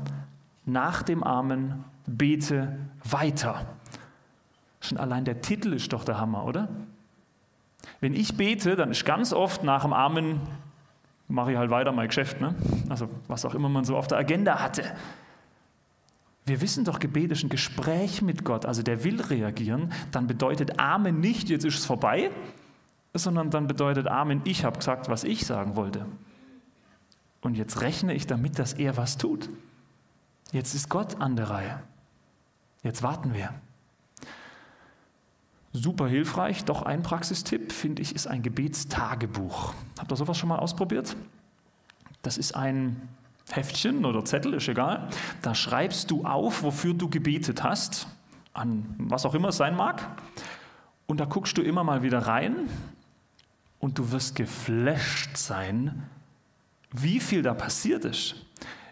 nach 0.66 1.04
dem 1.04 1.24
Amen 1.24 1.84
bete 2.08 2.78
weiter. 3.04 3.66
Schon 4.82 4.98
allein 4.98 5.26
der 5.26 5.42
Titel 5.42 5.74
ist 5.74 5.94
doch 5.94 6.04
der 6.04 6.20
Hammer, 6.20 6.46
oder? 6.46 6.70
Wenn 8.00 8.14
ich 8.14 8.36
bete, 8.36 8.76
dann 8.76 8.92
ist 8.92 9.06
ganz 9.06 9.34
oft 9.34 9.64
nach 9.64 9.84
dem 9.84 9.94
Amen, 9.94 10.42
mache 11.28 11.52
ich 11.52 11.58
halt 11.58 11.70
weiter 11.70 11.92
mein 11.92 12.08
Geschäft, 12.08 12.42
ne? 12.42 12.56
also 12.90 13.08
was 13.28 13.46
auch 13.46 13.56
immer 13.56 13.70
man 13.70 13.86
so 13.86 13.96
auf 13.96 14.08
der 14.08 14.18
Agenda 14.18 14.60
hatte. 14.60 14.84
Wir 16.46 16.60
wissen 16.60 16.84
doch, 16.84 17.00
Gebet 17.00 17.32
ist 17.32 17.44
ein 17.44 17.50
Gespräch 17.50 18.22
mit 18.22 18.44
Gott, 18.44 18.66
also 18.66 18.84
der 18.84 19.06
will 19.06 19.22
reagieren. 19.22 19.94
Dann 20.12 20.28
bedeutet 20.28 20.80
Amen 20.80 21.22
nicht, 21.22 21.50
jetzt 21.50 21.64
ist 21.64 21.80
es 21.80 21.86
vorbei, 21.86 22.32
sondern 23.14 23.50
dann 23.50 23.68
bedeutet 23.68 24.08
Amen, 24.08 24.42
ich 24.46 24.66
habe 24.66 24.78
gesagt, 24.78 25.10
was 25.10 25.24
ich 25.24 25.46
sagen 25.46 25.76
wollte. 25.76 26.06
Und 27.42 27.56
jetzt 27.56 27.82
rechne 27.82 28.14
ich 28.14 28.26
damit, 28.26 28.58
dass 28.58 28.74
er 28.74 28.98
was 28.98 29.18
tut. 29.18 29.50
Jetzt 30.52 30.74
ist 30.74 30.90
Gott 30.90 31.20
an 31.22 31.36
der 31.36 31.50
Reihe. 31.50 31.80
Jetzt 32.84 33.04
warten 33.04 33.34
wir. 33.34 33.54
Super 35.74 36.08
hilfreich, 36.08 36.66
doch 36.66 36.84
ein 36.84 37.02
Praxistipp, 37.02 37.72
finde 37.72 38.02
ich, 38.02 38.16
ist 38.16 38.28
ein 38.28 38.44
Gebetstagebuch. 38.44 39.74
Habt 40.00 40.12
ihr 40.12 40.16
sowas 40.16 40.38
schon 40.38 40.50
mal 40.50 40.60
ausprobiert? 40.60 41.16
Das 42.22 42.38
ist 42.38 42.56
ein 42.56 43.10
Heftchen 43.52 44.06
oder 44.06 44.24
Zettel, 44.24 44.54
ist 44.54 44.68
egal. 44.68 45.10
Da 45.42 45.56
schreibst 45.56 46.12
du 46.12 46.26
auf, 46.26 46.64
wofür 46.64 46.94
du 46.94 47.10
gebetet 47.10 47.64
hast, 47.64 48.08
an 48.54 48.96
was 49.00 49.26
auch 49.26 49.34
immer 49.34 49.50
es 49.50 49.58
sein 49.58 49.76
mag. 49.76 50.08
Und 51.08 51.20
da 51.20 51.26
guckst 51.26 51.58
du 51.58 51.62
immer 51.62 51.84
mal 51.84 52.04
wieder 52.04 52.20
rein 52.20 52.70
und 53.84 54.00
du 54.00 54.14
wirst 54.14 54.38
geflasht 54.38 55.36
sein, 55.36 56.04
wie 56.94 57.20
viel 57.20 57.42
da 57.42 57.54
passiert 57.54 58.06
ist, 58.06 58.36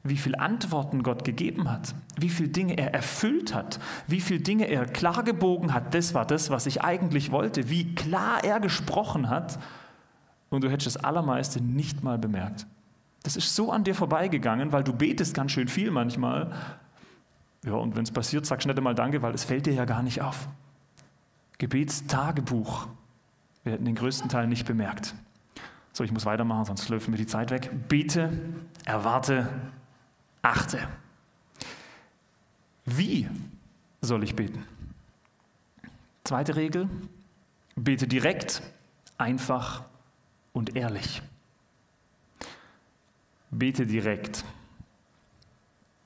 wie 0.03 0.17
viele 0.17 0.41
Antworten 0.41 1.01
Gott 1.01 1.24
gegeben 1.24 1.71
hat, 1.71 1.95
wie 2.17 2.27
viele 2.27 2.50
Dinge 2.50 2.77
er 2.77 2.93
erfüllt 2.93 3.55
hat, 3.55 3.79
wie 4.07 4.19
viele 4.19 4.41
Dinge 4.41 4.65
er 4.65 4.86
klargebogen 4.86 5.74
hat. 5.74 5.93
Das 5.93 6.13
war 6.13 6.25
das, 6.25 6.50
was 6.50 6.65
ich 6.65 6.81
eigentlich 6.81 7.31
wollte, 7.31 7.69
wie 7.69 7.95
klar 7.95 8.43
er 8.43 8.60
gesprochen 8.60 9.29
hat. 9.29 9.60
Und 10.50 10.65
du 10.65 10.69
hättest 10.69 10.98
das 10.98 11.03
Allermeiste 11.05 11.63
nicht 11.63 12.03
mal 12.03 12.17
bemerkt. 12.17 12.67
Das 13.24 13.38
ist 13.38 13.55
so 13.55 13.71
an 13.71 13.86
dir 13.86 13.95
vorbeigegangen, 13.95 14.74
weil 14.74 14.83
du 14.83 14.91
betest 14.91 15.33
ganz 15.33 15.53
schön 15.53 15.69
viel 15.69 15.89
manchmal. 15.89 16.51
Ja, 17.63 17.75
und 17.75 17.95
wenn 17.95 18.03
es 18.03 18.12
passiert, 18.12 18.45
sagst 18.45 18.65
du 18.65 18.67
nicht 18.67 18.77
einmal 18.77 18.95
Danke, 18.95 19.21
weil 19.21 19.33
es 19.33 19.45
fällt 19.45 19.67
dir 19.67 19.74
ja 19.74 19.86
gar 19.86 20.03
nicht 20.03 20.21
auf. 20.21 20.50
Gebetstagebuch. 21.60 22.89
Wir 23.63 23.73
hätten 23.73 23.85
den 23.85 23.95
größten 23.95 24.29
Teil 24.29 24.47
nicht 24.47 24.65
bemerkt. 24.65 25.13
So, 25.93 26.03
ich 26.03 26.11
muss 26.11 26.25
weitermachen, 26.25 26.65
sonst 26.65 26.87
läuft 26.89 27.09
mir 27.09 27.17
die 27.17 27.27
Zeit 27.27 27.51
weg. 27.51 27.69
Bete, 27.87 28.31
erwarte, 28.85 29.49
achte. 30.41 30.79
Wie 32.85 33.29
soll 34.01 34.23
ich 34.23 34.35
beten? 34.35 34.65
Zweite 36.23 36.55
Regel, 36.55 36.89
bete 37.75 38.07
direkt, 38.07 38.61
einfach 39.17 39.83
und 40.53 40.75
ehrlich. 40.75 41.21
Bete 43.51 43.85
direkt. 43.85 44.45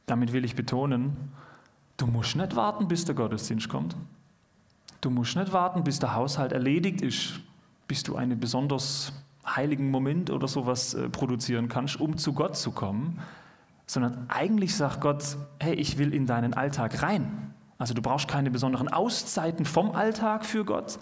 Damit 0.08 0.34
will 0.34 0.46
ich 0.46 0.56
betonen, 0.56 1.32
du 1.98 2.08
musst 2.08 2.36
nicht 2.36 2.56
warten, 2.56 2.88
bis 2.88 3.06
der 3.06 3.16
Gottesdienst 3.16 3.70
kommt. 3.70 3.96
Du 5.02 5.10
musst 5.10 5.36
nicht 5.36 5.54
warten, 5.54 5.84
bis 5.84 6.00
der 6.00 6.16
Haushalt 6.16 6.52
erledigt 6.52 7.02
ist, 7.02 7.40
bis 7.88 8.04
du 8.04 8.16
einen 8.16 8.40
besonders 8.40 9.14
heiligen 9.46 9.92
Moment 9.92 10.32
oder 10.32 10.48
sowas 10.48 10.94
äh, 10.94 11.10
produzieren 11.10 11.70
kannst, 11.70 12.00
um 12.00 12.18
zu 12.18 12.34
Gott 12.34 12.58
zu 12.58 12.72
kommen, 12.72 13.20
sondern 13.86 14.26
eigentlich 14.30 14.76
sagt 14.76 15.02
Gott, 15.02 15.38
hey, 15.60 15.76
ich 15.76 15.98
will 15.98 16.14
in 16.14 16.26
deinen 16.26 16.54
Alltag 16.54 17.04
rein. 17.04 17.54
Also 17.78 17.94
du 17.94 18.02
brauchst 18.02 18.28
keine 18.28 18.50
besonderen 18.50 18.88
Auszeiten 18.88 19.66
vom 19.66 19.92
Alltag 19.92 20.46
für 20.46 20.66
Gott, 20.66 20.98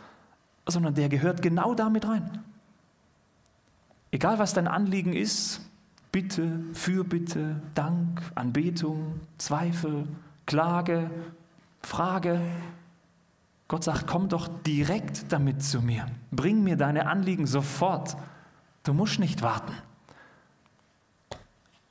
sondern 0.67 0.93
der 0.95 1.07
gehört 1.07 1.41
genau 1.41 1.73
damit 1.73 2.07
rein. 2.07 2.43
Egal 4.11 4.39
was 4.39 4.53
dein 4.53 4.67
Anliegen 4.67 5.13
ist, 5.13 5.61
Bitte, 6.13 6.59
Fürbitte, 6.73 7.59
Dank, 7.73 8.21
Anbetung, 8.35 9.19
Zweifel, 9.39 10.07
Klage, 10.45 11.09
Frage, 11.81 12.39
Gott 13.67 13.83
sagt, 13.83 14.07
komm 14.07 14.29
doch 14.29 14.47
direkt 14.63 15.31
damit 15.31 15.63
zu 15.63 15.81
mir. 15.81 16.05
Bring 16.31 16.63
mir 16.63 16.75
deine 16.75 17.07
Anliegen 17.07 17.47
sofort. 17.47 18.15
Du 18.83 18.93
musst 18.93 19.19
nicht 19.19 19.41
warten. 19.41 19.73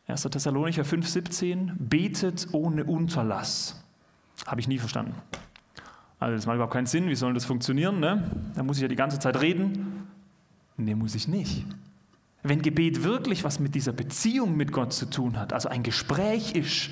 1. 0.06 0.22
Thessalonicher 0.22 0.82
5,17, 0.82 1.72
betet 1.78 2.48
ohne 2.52 2.84
Unterlass. 2.84 3.82
Habe 4.46 4.60
ich 4.60 4.68
nie 4.68 4.78
verstanden. 4.78 5.14
Also 6.18 6.36
das 6.36 6.46
macht 6.46 6.56
überhaupt 6.56 6.74
keinen 6.74 6.86
Sinn, 6.86 7.08
wie 7.08 7.14
soll 7.14 7.34
das 7.34 7.44
funktionieren? 7.44 7.98
Ne? 7.98 8.30
Da 8.54 8.62
muss 8.62 8.76
ich 8.76 8.82
ja 8.82 8.88
die 8.88 8.96
ganze 8.96 9.18
Zeit 9.18 9.40
reden. 9.40 10.06
Nee, 10.76 10.94
muss 10.94 11.14
ich 11.14 11.28
nicht. 11.28 11.64
Wenn 12.42 12.60
Gebet 12.60 13.04
wirklich 13.04 13.44
was 13.44 13.60
mit 13.60 13.74
dieser 13.74 13.92
Beziehung 13.92 14.56
mit 14.56 14.72
Gott 14.72 14.92
zu 14.92 15.08
tun 15.08 15.38
hat, 15.38 15.52
also 15.52 15.68
ein 15.68 15.82
Gespräch 15.82 16.54
ist, 16.54 16.90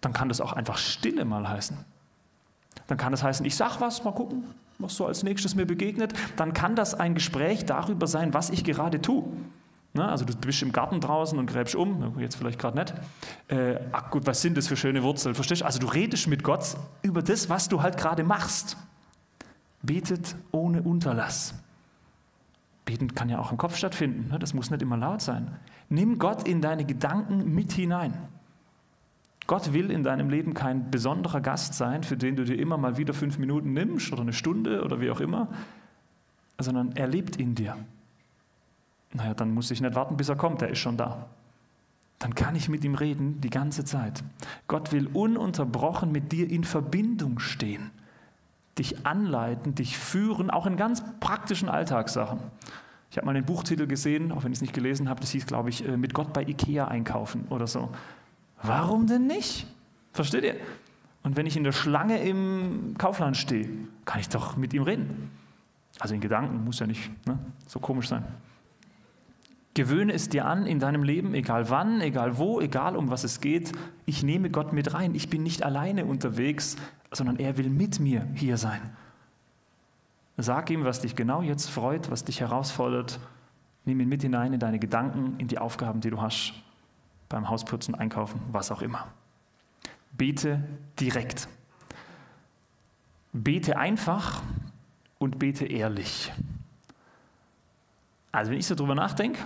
dann 0.00 0.12
kann 0.12 0.28
das 0.28 0.40
auch 0.40 0.52
einfach 0.52 0.78
Stille 0.78 1.24
mal 1.24 1.48
heißen. 1.48 1.76
Dann 2.86 2.98
kann 2.98 3.12
das 3.12 3.22
heißen, 3.22 3.44
ich 3.44 3.56
sag 3.56 3.80
was, 3.80 4.04
mal 4.04 4.12
gucken, 4.12 4.44
was 4.78 4.96
so 4.96 5.06
als 5.06 5.22
nächstes 5.22 5.54
mir 5.54 5.66
begegnet. 5.66 6.12
Dann 6.36 6.52
kann 6.52 6.76
das 6.76 6.94
ein 6.94 7.14
Gespräch 7.14 7.64
darüber 7.64 8.06
sein, 8.06 8.34
was 8.34 8.50
ich 8.50 8.64
gerade 8.64 9.00
tue. 9.00 9.24
Ne? 9.96 10.08
Also 10.08 10.24
du 10.24 10.34
bist 10.36 10.62
im 10.62 10.72
Garten 10.72 11.00
draußen 11.00 11.38
und 11.38 11.46
gräbst 11.46 11.74
um, 11.74 12.18
jetzt 12.18 12.36
vielleicht 12.36 12.58
gerade 12.58 12.78
nicht. 12.78 12.94
Äh, 13.48 13.80
ach 13.92 14.10
gut, 14.10 14.26
was 14.26 14.42
sind 14.42 14.56
das 14.56 14.68
für 14.68 14.76
schöne 14.76 15.02
Wurzeln? 15.02 15.34
Verstehst 15.34 15.62
du? 15.62 15.64
Also 15.64 15.78
du 15.78 15.86
redest 15.86 16.28
mit 16.28 16.44
Gott 16.44 16.76
über 17.02 17.22
das, 17.22 17.48
was 17.48 17.68
du 17.68 17.82
halt 17.82 17.96
gerade 17.96 18.22
machst. 18.22 18.76
Betet 19.82 20.36
ohne 20.52 20.82
Unterlass. 20.82 21.54
Beten 22.84 23.14
kann 23.14 23.28
ja 23.28 23.40
auch 23.40 23.50
im 23.50 23.58
Kopf 23.58 23.76
stattfinden, 23.76 24.30
ne? 24.30 24.38
das 24.38 24.54
muss 24.54 24.70
nicht 24.70 24.80
immer 24.80 24.96
laut 24.96 25.20
sein. 25.20 25.56
Nimm 25.88 26.18
Gott 26.18 26.46
in 26.46 26.60
deine 26.60 26.84
Gedanken 26.84 27.52
mit 27.52 27.72
hinein. 27.72 28.14
Gott 29.46 29.72
will 29.72 29.90
in 29.90 30.02
deinem 30.02 30.28
Leben 30.28 30.54
kein 30.54 30.90
besonderer 30.90 31.40
Gast 31.40 31.74
sein, 31.74 32.02
für 32.02 32.16
den 32.16 32.36
du 32.36 32.44
dir 32.44 32.58
immer 32.58 32.78
mal 32.78 32.96
wieder 32.96 33.14
fünf 33.14 33.38
Minuten 33.38 33.72
nimmst 33.72 34.12
oder 34.12 34.22
eine 34.22 34.32
Stunde 34.32 34.82
oder 34.82 35.00
wie 35.00 35.10
auch 35.10 35.20
immer, 35.20 35.48
sondern 36.58 36.92
er 36.96 37.06
lebt 37.06 37.36
in 37.36 37.54
dir. 37.54 37.76
Naja, 39.12 39.34
dann 39.34 39.54
muss 39.54 39.70
ich 39.70 39.80
nicht 39.80 39.94
warten, 39.94 40.16
bis 40.16 40.28
er 40.28 40.36
kommt, 40.36 40.62
er 40.62 40.68
ist 40.68 40.78
schon 40.78 40.96
da. 40.96 41.26
Dann 42.18 42.34
kann 42.34 42.56
ich 42.56 42.68
mit 42.68 42.82
ihm 42.84 42.94
reden 42.94 43.40
die 43.40 43.50
ganze 43.50 43.84
Zeit. 43.84 44.24
Gott 44.68 44.92
will 44.92 45.08
ununterbrochen 45.12 46.10
mit 46.10 46.32
dir 46.32 46.50
in 46.50 46.64
Verbindung 46.64 47.38
stehen, 47.38 47.90
dich 48.78 49.06
anleiten, 49.06 49.74
dich 49.74 49.98
führen, 49.98 50.50
auch 50.50 50.66
in 50.66 50.76
ganz 50.76 51.04
praktischen 51.20 51.68
Alltagssachen. 51.68 52.40
Ich 53.10 53.18
habe 53.18 53.26
mal 53.26 53.34
den 53.34 53.44
Buchtitel 53.44 53.86
gesehen, 53.86 54.32
auch 54.32 54.44
wenn 54.44 54.52
ich 54.52 54.58
es 54.58 54.62
nicht 54.62 54.74
gelesen 54.74 55.08
habe, 55.08 55.20
das 55.20 55.30
hieß, 55.30 55.46
glaube 55.46 55.68
ich, 55.68 55.86
äh, 55.86 55.96
mit 55.96 56.14
Gott 56.14 56.32
bei 56.32 56.42
Ikea 56.42 56.88
einkaufen 56.88 57.46
oder 57.50 57.66
so. 57.66 57.90
Warum 58.66 59.06
denn 59.06 59.26
nicht? 59.26 59.66
Versteht 60.12 60.44
ihr? 60.44 60.56
Und 61.22 61.36
wenn 61.36 61.46
ich 61.46 61.56
in 61.56 61.64
der 61.64 61.72
Schlange 61.72 62.22
im 62.22 62.94
Kaufland 62.98 63.36
stehe, 63.36 63.68
kann 64.04 64.20
ich 64.20 64.28
doch 64.28 64.56
mit 64.56 64.72
ihm 64.72 64.82
reden. 64.82 65.30
Also 65.98 66.14
in 66.14 66.20
Gedanken, 66.20 66.64
muss 66.64 66.78
ja 66.78 66.86
nicht 66.86 67.10
ne, 67.26 67.38
so 67.66 67.80
komisch 67.80 68.08
sein. 68.08 68.24
Gewöhne 69.74 70.12
es 70.12 70.28
dir 70.28 70.46
an 70.46 70.66
in 70.66 70.78
deinem 70.78 71.02
Leben, 71.02 71.34
egal 71.34 71.68
wann, 71.68 72.00
egal 72.00 72.38
wo, 72.38 72.60
egal 72.60 72.96
um 72.96 73.10
was 73.10 73.24
es 73.24 73.40
geht. 73.40 73.72
Ich 74.06 74.22
nehme 74.22 74.50
Gott 74.50 74.72
mit 74.72 74.94
rein. 74.94 75.14
Ich 75.14 75.28
bin 75.28 75.42
nicht 75.42 75.62
alleine 75.62 76.06
unterwegs, 76.06 76.76
sondern 77.12 77.36
er 77.36 77.58
will 77.58 77.68
mit 77.68 78.00
mir 78.00 78.26
hier 78.34 78.56
sein. 78.56 78.80
Sag 80.38 80.70
ihm, 80.70 80.84
was 80.84 81.00
dich 81.00 81.14
genau 81.14 81.42
jetzt 81.42 81.68
freut, 81.68 82.10
was 82.10 82.24
dich 82.24 82.40
herausfordert. 82.40 83.20
Nimm 83.84 84.00
ihn 84.00 84.08
mit 84.08 84.22
hinein 84.22 84.52
in 84.52 84.60
deine 84.60 84.78
Gedanken, 84.78 85.34
in 85.38 85.48
die 85.48 85.58
Aufgaben, 85.58 86.00
die 86.00 86.10
du 86.10 86.20
hast 86.20 86.54
beim 87.28 87.48
Hausputzen, 87.48 87.94
Einkaufen, 87.94 88.40
was 88.52 88.70
auch 88.70 88.82
immer. 88.82 89.08
Bete 90.12 90.62
direkt. 90.98 91.48
Bete 93.32 93.76
einfach 93.76 94.42
und 95.18 95.38
bete 95.38 95.66
ehrlich. 95.66 96.32
Also 98.32 98.50
wenn 98.50 98.58
ich 98.58 98.66
so 98.66 98.74
drüber 98.74 98.94
nachdenke, 98.94 99.42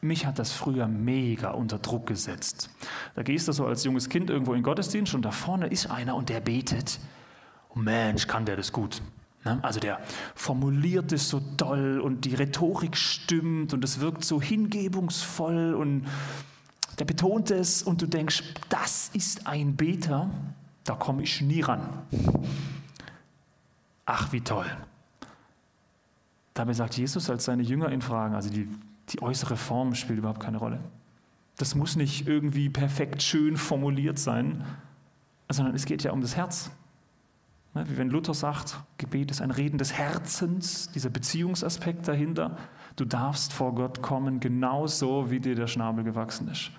mich 0.00 0.26
hat 0.26 0.38
das 0.38 0.52
früher 0.52 0.86
mega 0.86 1.50
unter 1.50 1.78
Druck 1.78 2.06
gesetzt. 2.06 2.70
Da 3.14 3.22
gehst 3.22 3.48
du 3.48 3.52
so 3.52 3.66
als 3.66 3.84
junges 3.84 4.08
Kind 4.08 4.30
irgendwo 4.30 4.52
in 4.52 4.58
den 4.58 4.64
Gottesdienst 4.64 5.14
und 5.14 5.22
da 5.22 5.30
vorne 5.30 5.66
ist 5.66 5.90
einer 5.90 6.14
und 6.14 6.28
der 6.28 6.40
betet. 6.40 7.00
Oh 7.74 7.78
Mensch, 7.78 8.26
kann 8.26 8.44
der 8.44 8.56
das 8.56 8.72
gut. 8.72 9.00
Ne? 9.44 9.58
Also 9.62 9.80
der 9.80 10.00
formuliert 10.34 11.12
es 11.12 11.28
so 11.28 11.40
toll 11.56 12.00
und 12.00 12.24
die 12.24 12.34
Rhetorik 12.34 12.96
stimmt 12.96 13.72
und 13.74 13.84
es 13.84 14.00
wirkt 14.00 14.24
so 14.24 14.40
hingebungsvoll 14.40 15.74
und 15.74 16.06
der 16.98 17.04
betont 17.04 17.50
es 17.50 17.82
und 17.82 18.02
du 18.02 18.06
denkst, 18.06 18.42
das 18.68 19.10
ist 19.14 19.46
ein 19.46 19.76
Beter, 19.76 20.30
da 20.84 20.94
komme 20.94 21.22
ich 21.22 21.40
nie 21.40 21.60
ran. 21.60 21.88
Ach, 24.06 24.32
wie 24.32 24.40
toll. 24.40 24.66
Dabei 26.52 26.72
sagt 26.72 26.96
Jesus, 26.96 27.28
als 27.30 27.44
seine 27.44 27.62
Jünger 27.62 27.90
ihn 27.90 28.02
fragen, 28.02 28.34
also 28.34 28.50
die, 28.50 28.68
die 29.08 29.22
äußere 29.22 29.56
Form 29.56 29.94
spielt 29.94 30.18
überhaupt 30.18 30.40
keine 30.40 30.58
Rolle. 30.58 30.78
Das 31.56 31.74
muss 31.74 31.96
nicht 31.96 32.28
irgendwie 32.28 32.68
perfekt 32.68 33.22
schön 33.22 33.56
formuliert 33.56 34.18
sein, 34.18 34.64
sondern 35.48 35.74
es 35.74 35.84
geht 35.84 36.02
ja 36.02 36.12
um 36.12 36.20
das 36.20 36.36
Herz. 36.36 36.70
Ne, 37.74 37.88
wie 37.88 37.96
wenn 37.96 38.08
Luther 38.08 38.34
sagt, 38.34 38.78
Gebet 38.98 39.30
ist 39.30 39.40
ein 39.40 39.50
Reden 39.50 39.78
des 39.78 39.92
Herzens, 39.92 40.90
dieser 40.92 41.10
Beziehungsaspekt 41.10 42.06
dahinter. 42.06 42.56
Du 42.96 43.04
darfst 43.04 43.52
vor 43.52 43.74
Gott 43.74 44.00
kommen, 44.00 44.38
genauso 44.38 45.30
wie 45.30 45.40
dir 45.40 45.56
der 45.56 45.66
Schnabel 45.66 46.04
gewachsen 46.04 46.48
ist. 46.48 46.70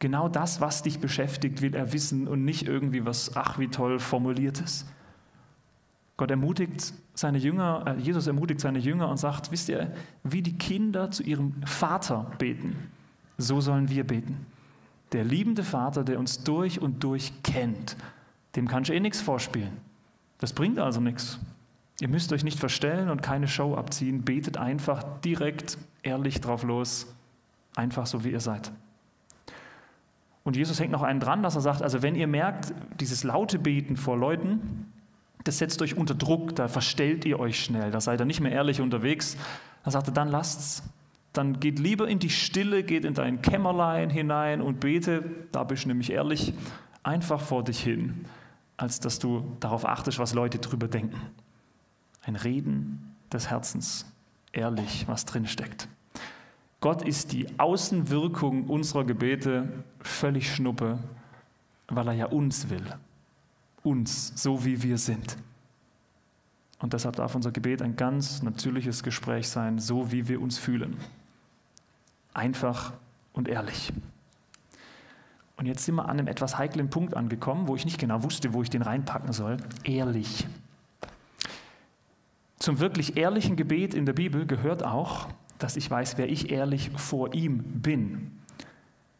Genau 0.00 0.28
das, 0.28 0.60
was 0.60 0.82
dich 0.82 0.98
beschäftigt, 0.98 1.60
will 1.62 1.74
er 1.74 1.92
wissen 1.92 2.26
und 2.26 2.44
nicht 2.44 2.66
irgendwie 2.66 3.04
was, 3.04 3.36
ach 3.36 3.58
wie 3.58 3.68
toll 3.68 3.98
formuliertes. 3.98 4.86
Gott 6.16 6.30
ermutigt 6.30 6.92
seine 7.14 7.38
Jünger, 7.38 7.84
äh, 7.86 8.00
Jesus 8.00 8.26
ermutigt 8.26 8.60
seine 8.60 8.78
Jünger 8.78 9.08
und 9.08 9.18
sagt, 9.18 9.52
wisst 9.52 9.68
ihr, 9.68 9.92
wie 10.24 10.42
die 10.42 10.56
Kinder 10.56 11.10
zu 11.10 11.22
ihrem 11.22 11.54
Vater 11.64 12.30
beten, 12.38 12.76
so 13.38 13.60
sollen 13.60 13.88
wir 13.90 14.06
beten. 14.06 14.46
Der 15.12 15.24
liebende 15.24 15.64
Vater, 15.64 16.02
der 16.02 16.18
uns 16.18 16.44
durch 16.44 16.80
und 16.80 17.04
durch 17.04 17.32
kennt, 17.42 17.96
dem 18.56 18.68
kannst 18.68 18.90
du 18.90 18.94
eh 18.94 19.00
nichts 19.00 19.20
vorspielen. 19.20 19.76
Das 20.38 20.52
bringt 20.54 20.78
also 20.78 21.00
nichts. 21.00 21.38
Ihr 22.00 22.08
müsst 22.08 22.32
euch 22.32 22.44
nicht 22.44 22.58
verstellen 22.58 23.10
und 23.10 23.22
keine 23.22 23.48
Show 23.48 23.74
abziehen. 23.74 24.22
Betet 24.22 24.56
einfach 24.56 25.02
direkt, 25.20 25.76
ehrlich 26.02 26.40
drauf 26.40 26.62
los, 26.62 27.14
einfach 27.74 28.06
so 28.06 28.24
wie 28.24 28.30
ihr 28.30 28.40
seid. 28.40 28.72
Und 30.44 30.56
Jesus 30.56 30.80
hängt 30.80 30.90
noch 30.92 31.02
einen 31.02 31.20
dran, 31.20 31.42
dass 31.42 31.54
er 31.54 31.60
sagt, 31.60 31.82
also 31.82 32.02
wenn 32.02 32.14
ihr 32.14 32.26
merkt, 32.26 32.72
dieses 32.98 33.24
laute 33.24 33.58
Beten 33.58 33.96
vor 33.96 34.16
Leuten, 34.16 34.90
Das 35.44 35.58
setzt 35.58 35.80
euch 35.80 35.96
unter 35.96 36.14
Druck, 36.14 36.54
da 36.54 36.68
verstellt 36.68 37.24
ihr 37.24 37.40
euch 37.40 37.64
schnell, 37.64 37.90
da 37.90 38.00
seid 38.00 38.20
ihr 38.20 38.26
nicht 38.26 38.40
mehr 38.40 38.52
ehrlich 38.52 38.80
unterwegs. 38.80 39.36
Dann 39.84 39.92
sagt 39.92 40.08
er, 40.08 40.14
dann 40.14 40.28
lasst's. 40.28 40.82
Dann 41.32 41.60
geht 41.60 41.78
lieber 41.78 42.08
in 42.08 42.18
die 42.18 42.30
Stille, 42.30 42.82
geht 42.82 43.04
in 43.04 43.14
dein 43.14 43.40
Kämmerlein 43.40 44.10
hinein 44.10 44.60
und 44.60 44.80
bete, 44.80 45.24
da 45.52 45.62
bist 45.64 45.84
du 45.84 45.88
nämlich 45.88 46.10
ehrlich, 46.10 46.52
einfach 47.04 47.40
vor 47.40 47.62
dich 47.62 47.80
hin, 47.80 48.24
als 48.76 48.98
dass 49.00 49.20
du 49.20 49.56
darauf 49.60 49.86
achtest, 49.86 50.18
was 50.18 50.34
Leute 50.34 50.58
drüber 50.58 50.88
denken. 50.88 51.20
Ein 52.22 52.36
Reden 52.36 53.14
des 53.32 53.48
Herzens, 53.48 54.12
ehrlich, 54.52 55.06
was 55.06 55.24
drin 55.24 55.46
steckt. 55.46 55.88
Gott 56.80 57.02
ist 57.02 57.32
die 57.32 57.46
Außenwirkung 57.58 58.66
unserer 58.66 59.04
Gebete 59.04 59.84
völlig 60.00 60.54
schnuppe, 60.54 60.98
weil 61.88 62.08
er 62.08 62.14
ja 62.14 62.26
uns 62.26 62.70
will 62.70 62.84
uns, 63.82 64.32
so 64.40 64.64
wie 64.64 64.82
wir 64.82 64.98
sind. 64.98 65.36
Und 66.78 66.92
deshalb 66.92 67.16
darf 67.16 67.34
unser 67.34 67.52
Gebet 67.52 67.82
ein 67.82 67.96
ganz 67.96 68.42
natürliches 68.42 69.02
Gespräch 69.02 69.48
sein, 69.48 69.78
so 69.78 70.12
wie 70.12 70.28
wir 70.28 70.40
uns 70.40 70.58
fühlen. 70.58 70.96
Einfach 72.32 72.92
und 73.32 73.48
ehrlich. 73.48 73.92
Und 75.56 75.66
jetzt 75.66 75.84
sind 75.84 75.96
wir 75.96 76.04
an 76.04 76.18
einem 76.18 76.26
etwas 76.26 76.56
heiklen 76.56 76.88
Punkt 76.88 77.14
angekommen, 77.14 77.68
wo 77.68 77.76
ich 77.76 77.84
nicht 77.84 77.98
genau 77.98 78.22
wusste, 78.22 78.54
wo 78.54 78.62
ich 78.62 78.70
den 78.70 78.80
reinpacken 78.80 79.32
soll. 79.32 79.58
Ehrlich. 79.84 80.46
Zum 82.58 82.78
wirklich 82.78 83.16
ehrlichen 83.18 83.56
Gebet 83.56 83.92
in 83.92 84.06
der 84.06 84.14
Bibel 84.14 84.46
gehört 84.46 84.82
auch, 84.84 85.28
dass 85.60 85.76
ich 85.76 85.90
weiß, 85.90 86.18
wer 86.18 86.28
ich 86.28 86.50
ehrlich 86.50 86.90
vor 86.96 87.34
ihm 87.34 87.58
bin. 87.80 88.32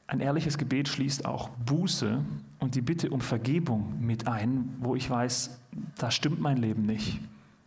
Ein 0.07 0.21
ehrliches 0.21 0.59
Gebet 0.59 0.89
schließt 0.89 1.25
auch 1.25 1.51
Buße 1.51 2.25
und 2.59 2.75
die 2.75 2.81
Bitte 2.81 3.11
um 3.11 3.21
Vergebung 3.21 3.95
mit 4.01 4.27
ein, 4.27 4.75
wo 4.81 4.97
ich 4.97 5.09
weiß, 5.09 5.61
da 5.99 6.11
stimmt 6.11 6.41
mein 6.41 6.57
Leben 6.57 6.85
nicht, 6.85 7.21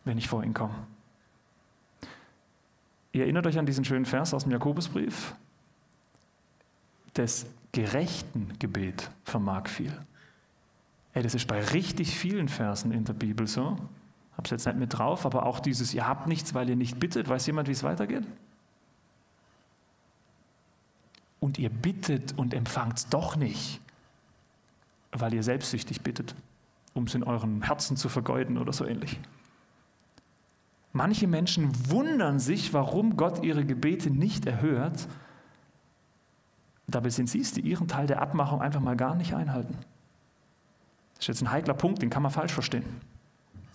wenn 0.04 0.18
ich 0.18 0.28
vor 0.28 0.44
ihn 0.44 0.54
komme. 0.54 0.76
Ihr 3.14 3.24
erinnert 3.24 3.48
euch 3.48 3.58
an 3.60 3.66
diesen 3.66 3.86
schönen 3.86 4.06
Vers 4.06 4.34
aus 4.34 4.44
dem 4.44 4.52
Jakobusbrief? 4.52 5.36
Das 7.14 7.46
gerechten 7.72 8.54
Gebet 8.60 9.10
vermag 9.24 9.70
viel. 9.70 9.94
Ey, 11.14 11.22
das 11.22 11.36
ist 11.36 11.48
bei 11.48 11.62
richtig 11.62 12.18
vielen 12.18 12.50
Versen 12.50 12.92
in 12.92 13.06
der 13.06 13.14
Bibel 13.14 13.46
so. 13.46 13.78
Hab's 14.36 14.50
jetzt 14.50 14.66
nicht 14.66 14.80
mit 14.80 14.98
drauf, 14.98 15.28
aber 15.28 15.46
auch 15.46 15.60
dieses, 15.60 15.94
ihr 15.94 16.08
habt 16.08 16.28
nichts, 16.28 16.56
weil 16.56 16.68
ihr 16.70 16.76
nicht 16.76 17.00
bittet. 17.00 17.30
Weiß 17.30 17.46
jemand, 17.46 17.68
wie 17.68 17.74
es 17.74 17.84
weitergeht? 17.84 18.26
Und 21.44 21.60
ihr 21.60 21.70
bittet 21.70 22.38
und 22.38 22.54
empfangt 22.54 23.14
doch 23.14 23.36
nicht, 23.36 23.82
weil 25.12 25.34
ihr 25.34 25.44
selbstsüchtig 25.44 26.00
bittet, 26.00 26.36
um 26.94 27.04
es 27.04 27.16
in 27.16 27.24
euren 27.24 27.64
Herzen 27.64 27.98
zu 27.98 28.08
vergeuden 28.08 28.58
oder 28.58 28.72
so 28.72 28.86
ähnlich. 28.86 29.20
Manche 30.94 31.28
Menschen 31.28 31.70
wundern 31.92 32.40
sich, 32.40 32.72
warum 32.72 33.18
Gott 33.18 33.44
ihre 33.44 33.66
Gebete 33.66 34.10
nicht 34.10 34.46
erhört. 34.46 35.10
Dabei 36.88 37.10
sind 37.10 37.30
sie 37.30 37.42
es, 37.42 37.52
die 37.52 37.62
ihren 37.62 37.90
Teil 37.90 38.08
der 38.08 38.22
Abmachung 38.22 38.62
einfach 38.62 38.80
mal 38.80 38.96
gar 38.96 39.16
nicht 39.16 39.34
einhalten. 39.34 39.76
Das 41.16 41.24
ist 41.24 41.28
jetzt 41.28 41.42
ein 41.42 41.52
heikler 41.52 41.74
Punkt, 41.74 42.02
den 42.02 42.10
kann 42.10 42.24
man 42.24 42.32
falsch 42.32 42.54
verstehen. 42.54 42.86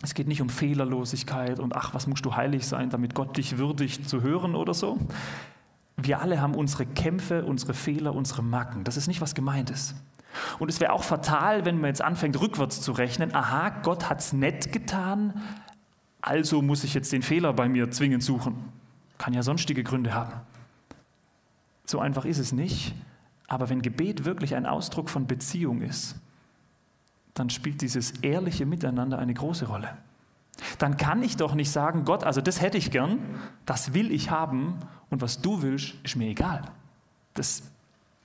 Es 0.01 0.15
geht 0.15 0.27
nicht 0.27 0.41
um 0.41 0.49
Fehlerlosigkeit 0.49 1.61
und 1.61 1.77
ach, 1.77 1.93
was 1.93 2.07
musst 2.07 2.25
du 2.25 2.35
heilig 2.35 2.67
sein, 2.67 2.89
damit 2.89 3.15
Gott 3.15 3.37
dich 3.37 3.59
würdigt 3.59 4.09
zu 4.09 4.23
hören 4.23 4.55
oder 4.55 4.73
so. 4.73 4.99
Wir 6.01 6.21
alle 6.21 6.41
haben 6.41 6.55
unsere 6.55 6.87
Kämpfe, 6.87 7.45
unsere 7.45 7.75
Fehler, 7.75 8.15
unsere 8.15 8.43
Macken. 8.43 8.85
Das 8.85 8.97
ist 8.97 9.09
nicht, 9.09 9.21
was 9.21 9.35
gemeint 9.35 9.69
ist. 9.69 9.95
Und 10.59 10.69
es 10.69 10.81
wäre 10.81 10.93
auch 10.93 11.03
fatal, 11.03 11.65
wenn 11.65 11.81
man 11.81 11.89
jetzt 11.89 12.03
anfängt, 12.03 12.41
rückwärts 12.41 12.81
zu 12.81 12.93
rechnen. 12.93 13.35
Aha, 13.35 13.71
Gott 13.83 14.09
hat 14.09 14.21
es 14.21 14.33
nett 14.33 14.73
getan, 14.73 15.35
also 16.21 16.63
muss 16.63 16.85
ich 16.85 16.95
jetzt 16.95 17.13
den 17.13 17.23
Fehler 17.23 17.53
bei 17.53 17.69
mir 17.69 17.91
zwingend 17.91 18.23
suchen. 18.23 18.57
Kann 19.19 19.35
ja 19.35 19.43
sonstige 19.43 19.83
Gründe 19.83 20.15
haben. 20.15 20.35
So 21.87 22.01
einfach 22.01 22.25
ist 22.25 22.39
es 22.39 22.53
nicht. 22.53 22.95
Aber 23.47 23.71
wenn 23.71 23.83
Gebet 23.83 24.25
wirklich 24.25 24.55
ein 24.55 24.67
Ausdruck 24.67 25.09
von 25.09 25.27
Beziehung 25.27 25.81
ist, 25.81 26.17
dann 27.35 27.51
spielt 27.51 27.81
dieses 27.81 28.11
ehrliche 28.21 28.67
Miteinander 28.67 29.19
eine 29.19 29.33
große 29.33 29.67
Rolle. 29.67 29.97
Dann 30.79 30.97
kann 30.97 31.23
ich 31.23 31.37
doch 31.37 31.55
nicht 31.55 31.71
sagen, 31.71 32.05
Gott, 32.05 32.25
also 32.25 32.41
das 32.41 32.61
hätte 32.61 32.79
ich 32.79 32.91
gern, 32.91 33.19
das 33.67 33.95
will 33.95 34.11
ich 34.13 34.31
haben 34.31 34.79
und 35.11 35.23
was 35.23 35.41
du 35.41 35.63
willst, 35.63 35.95
ist 36.03 36.17
mir 36.17 36.29
egal. 36.29 36.63
Das 37.35 37.63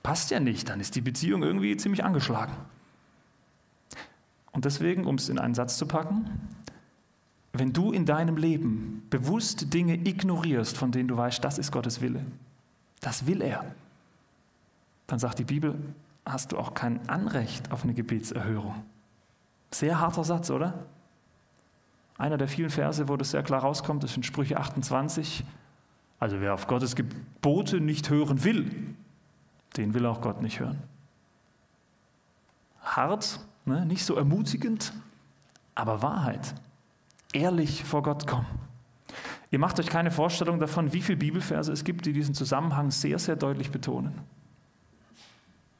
passt 0.02 0.30
ja 0.30 0.40
nicht, 0.40 0.68
dann 0.68 0.80
ist 0.80 0.94
die 0.96 1.00
Beziehung 1.00 1.42
irgendwie 1.42 1.76
ziemlich 1.76 2.04
angeschlagen. 2.04 2.54
Und 4.52 4.64
deswegen, 4.64 5.06
um 5.06 5.16
es 5.16 5.28
in 5.28 5.38
einen 5.38 5.54
Satz 5.54 5.78
zu 5.78 5.86
packen, 5.86 6.30
wenn 7.52 7.72
du 7.72 7.92
in 7.92 8.04
deinem 8.04 8.36
Leben 8.36 9.06
bewusst 9.10 9.72
Dinge 9.72 9.94
ignorierst, 9.94 10.76
von 10.76 10.90
denen 10.90 11.08
du 11.08 11.16
weißt, 11.16 11.42
das 11.42 11.58
ist 11.58 11.70
Gottes 11.70 12.00
Wille, 12.00 12.24
das 13.00 13.26
will 13.26 13.42
er, 13.42 13.64
dann 15.06 15.18
sagt 15.18 15.38
die 15.38 15.44
Bibel, 15.44 15.78
hast 16.24 16.52
du 16.52 16.58
auch 16.58 16.74
kein 16.74 17.08
Anrecht 17.08 17.70
auf 17.70 17.84
eine 17.84 17.94
Gebetserhörung. 17.94 18.82
Sehr 19.70 20.00
harter 20.00 20.24
Satz, 20.24 20.50
oder? 20.50 20.86
Einer 22.16 22.36
der 22.36 22.48
vielen 22.48 22.70
Verse, 22.70 23.08
wo 23.08 23.16
das 23.16 23.32
sehr 23.32 23.42
klar 23.42 23.60
rauskommt, 23.60 24.04
ist 24.04 24.16
in 24.16 24.22
Sprüche 24.22 24.56
28. 24.56 25.44
Also 26.20 26.40
wer 26.40 26.54
auf 26.54 26.66
Gottes 26.66 26.94
Gebote 26.94 27.80
nicht 27.80 28.08
hören 28.08 28.44
will, 28.44 28.94
den 29.76 29.94
will 29.94 30.06
auch 30.06 30.20
Gott 30.20 30.40
nicht 30.40 30.60
hören. 30.60 30.78
Hart, 32.80 33.40
ne? 33.64 33.84
nicht 33.84 34.04
so 34.04 34.14
ermutigend, 34.14 34.92
aber 35.74 36.02
Wahrheit. 36.02 36.54
Ehrlich 37.32 37.82
vor 37.82 38.02
Gott 38.02 38.26
kommen. 38.28 38.46
Ihr 39.50 39.58
macht 39.58 39.80
euch 39.80 39.88
keine 39.88 40.10
Vorstellung 40.10 40.60
davon, 40.60 40.92
wie 40.92 41.02
viele 41.02 41.18
Bibelverse 41.18 41.72
es 41.72 41.82
gibt, 41.82 42.06
die 42.06 42.12
diesen 42.12 42.34
Zusammenhang 42.34 42.90
sehr, 42.90 43.18
sehr 43.18 43.36
deutlich 43.36 43.70
betonen. 43.70 44.20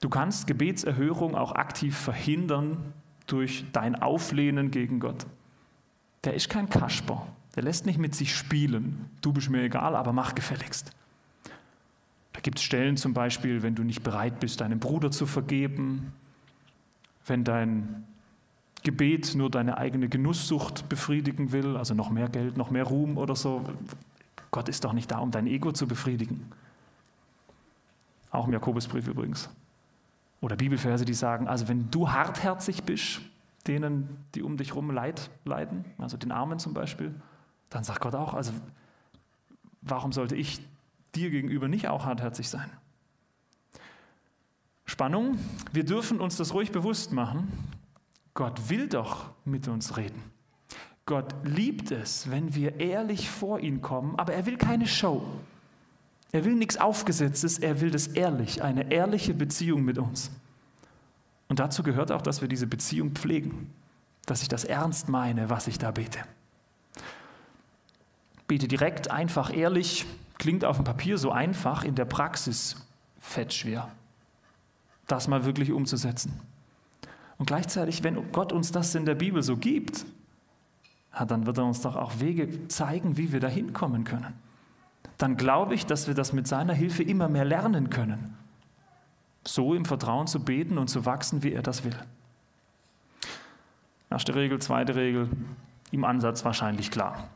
Du 0.01 0.09
kannst 0.09 0.47
Gebetserhörung 0.47 1.37
auch 1.37 1.53
aktiv 1.53 1.97
verhindern 1.97 2.93
durch 3.27 3.65
dein 3.73 4.01
Auflehnen 4.01 4.71
gegen 4.71 5.01
Gott 5.01 5.27
der 6.25 6.35
ist 6.35 6.49
kein 6.49 6.69
Kasper. 6.69 7.27
Der 7.57 7.63
lässt 7.63 7.87
nicht 7.87 7.99
mit 7.99 8.15
sich 8.15 8.35
spielen. 8.35 9.11
Du 9.21 9.33
bist 9.33 9.51
mir 9.51 9.63
egal, 9.63 9.95
aber 9.95 10.13
mach 10.13 10.35
gefälligst. 10.35 10.91
Da 12.33 12.41
gibt 12.41 12.59
es 12.59 12.65
Stellen 12.65 12.97
zum 12.97 13.15
Beispiel, 13.15 13.63
wenn 13.63 13.75
du 13.75 13.85
nicht 13.85 14.03
bereit 14.03 14.41
bist, 14.41 14.61
deinem 14.61 14.81
Bruder 14.81 15.11
zu 15.11 15.27
vergeben, 15.27 16.13
wenn 17.27 17.45
dein 17.45 18.05
Gebet 18.83 19.35
nur 19.35 19.51
deine 19.51 19.79
eigene 19.79 20.09
Genusssucht 20.09 20.89
befriedigen 20.89 21.53
will, 21.53 21.77
also 21.77 21.95
noch 21.95 22.11
mehr 22.11 22.29
Geld, 22.29 22.57
noch 22.57 22.71
mehr 22.71 22.85
Ruhm 22.85 23.17
oder 23.17 23.37
so. 23.37 23.65
Gott 24.51 24.69
ist 24.69 24.85
doch 24.85 24.93
nicht 24.93 25.11
da, 25.11 25.19
um 25.19 25.31
dein 25.31 25.47
Ego 25.47 25.73
zu 25.73 25.87
befriedigen. 25.87 26.51
Auch 28.31 28.47
im 28.47 28.53
Jakobusbrief 28.53 29.07
übrigens. 29.07 29.49
Oder 30.41 30.57
Bibelverse, 30.57 31.05
die 31.05 31.15
sagen, 31.15 31.49
also 31.49 31.69
wenn 31.69 31.91
du 31.91 32.11
hartherzig 32.11 32.83
bist, 32.83 33.21
denen, 33.67 34.25
die 34.35 34.43
um 34.43 34.57
dich 34.57 34.71
herum 34.71 34.91
Leid 34.91 35.31
leiden, 35.45 35.85
also 35.99 36.17
den 36.17 36.33
Armen 36.33 36.59
zum 36.59 36.75
Beispiel, 36.75 37.15
dann 37.71 37.85
sagt 37.85 38.01
Gott 38.01 38.15
auch, 38.15 38.35
also 38.35 38.53
warum 39.83 40.13
sollte 40.13 40.37
ich 40.37 40.61
dir 41.15 41.31
gegenüber 41.31 41.69
nicht 41.69 41.89
auch 41.89 42.05
hartherzig 42.05 42.49
sein? 42.49 42.71
Spannung, 44.85 45.39
wir 45.73 45.85
dürfen 45.85 46.21
uns 46.21 46.37
das 46.37 46.53
ruhig 46.55 46.71
bewusst 46.71 47.13
machen. 47.13 47.53
Gott 48.35 48.69
will 48.69 48.89
doch 48.89 49.31
mit 49.45 49.67
uns 49.69 49.97
reden. 49.97 50.23
Gott 51.07 51.35
liebt 51.45 51.91
es, 51.91 52.31
wenn 52.31 52.55
wir 52.55 52.81
ehrlich 52.81 53.31
vor 53.31 53.61
ihn 53.61 53.81
kommen, 53.81 54.19
aber 54.19 54.35
er 54.35 54.47
will 54.47 54.57
keine 54.57 54.87
Show. 54.87 55.23
Er 56.33 56.45
will 56.45 56.55
nichts 56.55 56.77
Aufgesetztes, 56.77 57.59
er 57.59 57.81
will 57.81 57.91
das 57.91 58.09
ehrlich, 58.09 58.63
eine 58.63 58.91
ehrliche 58.91 59.35
Beziehung 59.35 59.85
mit 59.85 59.99
uns. 59.99 60.31
Und 61.55 61.61
dazu 61.61 61.85
gehört 61.85 62.11
auch, 62.11 62.21
dass 62.21 62.41
wir 62.41 62.49
diese 62.49 62.67
Beziehung 62.67 63.13
pflegen, 63.13 63.71
dass 64.27 64.43
ich 64.43 64.49
das 64.49 64.65
ernst 64.65 65.09
meine, 65.09 65.51
was 65.51 65.69
ich 65.69 65.79
da 65.79 65.93
bete. 65.93 66.19
Bete 68.49 68.67
direkt, 68.67 69.13
einfach, 69.13 69.57
ehrlich, 69.57 70.05
klingt 70.39 70.65
auf 70.65 70.79
dem 70.79 70.85
Papier 70.85 71.17
so 71.17 71.31
einfach, 71.31 71.85
in 71.85 71.95
der 71.95 72.07
Praxis 72.07 72.85
fett 73.21 73.55
schwer, 73.55 73.89
das 75.07 75.29
mal 75.29 75.45
wirklich 75.45 75.71
umzusetzen. 75.71 76.41
Und 77.39 77.47
gleichzeitig, 77.47 78.03
wenn 78.03 78.33
Gott 78.33 78.53
uns 78.53 78.73
das 78.73 78.93
in 78.97 79.05
der 79.05 79.15
Bibel 79.15 79.41
so 79.41 79.57
gibt, 79.57 80.07
dann 81.13 81.47
wird 81.47 81.59
er 81.59 81.67
uns 81.67 81.83
doch 81.83 81.95
auch 81.95 82.19
Wege 82.19 82.67
zeigen, 82.67 83.17
wie 83.17 83.31
wir 83.31 83.39
da 83.39 83.47
hinkommen 83.47 84.03
können. 84.03 84.35
Dann 85.19 85.37
glaube 85.37 85.77
ich, 85.77 85.87
dass 85.87 86.09
wir 86.09 86.15
das 86.15 86.33
mit 86.33 86.49
seiner 86.49 86.75
Hilfe 86.75 87.05
immer 87.05 87.29
mehr 87.29 87.45
lernen 87.45 87.91
können 87.91 88.37
so 89.47 89.75
im 89.75 89.85
Vertrauen 89.85 90.27
zu 90.27 90.41
beten 90.41 90.79
und 90.79 90.89
zu 90.89 91.05
wachsen, 91.05 91.43
wie 91.43 91.53
er 91.53 91.63
das 91.63 91.85
will. 91.85 91.97
Erste 94.11 94.35
Regel, 94.35 94.61
zweite 94.61 94.95
Regel, 94.95 95.29
im 95.91 96.05
Ansatz 96.05 96.45
wahrscheinlich 96.45 96.91
klar. 96.91 97.29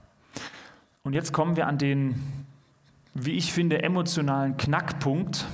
Und 1.02 1.12
jetzt 1.12 1.32
kommen 1.32 1.56
wir 1.56 1.66
an 1.66 1.78
den, 1.78 2.22
wie 3.14 3.32
ich 3.32 3.52
finde, 3.52 3.82
emotionalen 3.82 4.56
Knackpunkt, 4.56 5.46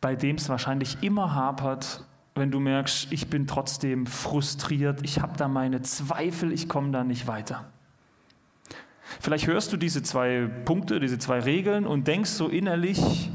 bei 0.00 0.14
dem 0.14 0.36
es 0.36 0.48
wahrscheinlich 0.48 1.02
immer 1.02 1.34
hapert, 1.34 2.04
wenn 2.34 2.50
du 2.50 2.60
merkst, 2.60 3.12
ich 3.12 3.28
bin 3.28 3.46
trotzdem 3.46 4.06
frustriert, 4.06 5.00
ich 5.02 5.20
habe 5.20 5.36
da 5.36 5.48
meine 5.48 5.82
Zweifel, 5.82 6.52
ich 6.52 6.68
komme 6.68 6.92
da 6.92 7.02
nicht 7.02 7.26
weiter. 7.26 7.64
Vielleicht 9.20 9.46
hörst 9.46 9.72
du 9.72 9.76
diese 9.76 10.02
zwei 10.02 10.46
Punkte, 10.64 11.00
diese 11.00 11.18
zwei 11.18 11.40
Regeln 11.40 11.86
und 11.86 12.06
denkst 12.06 12.30
so 12.30 12.48
innerlich, 12.48 13.30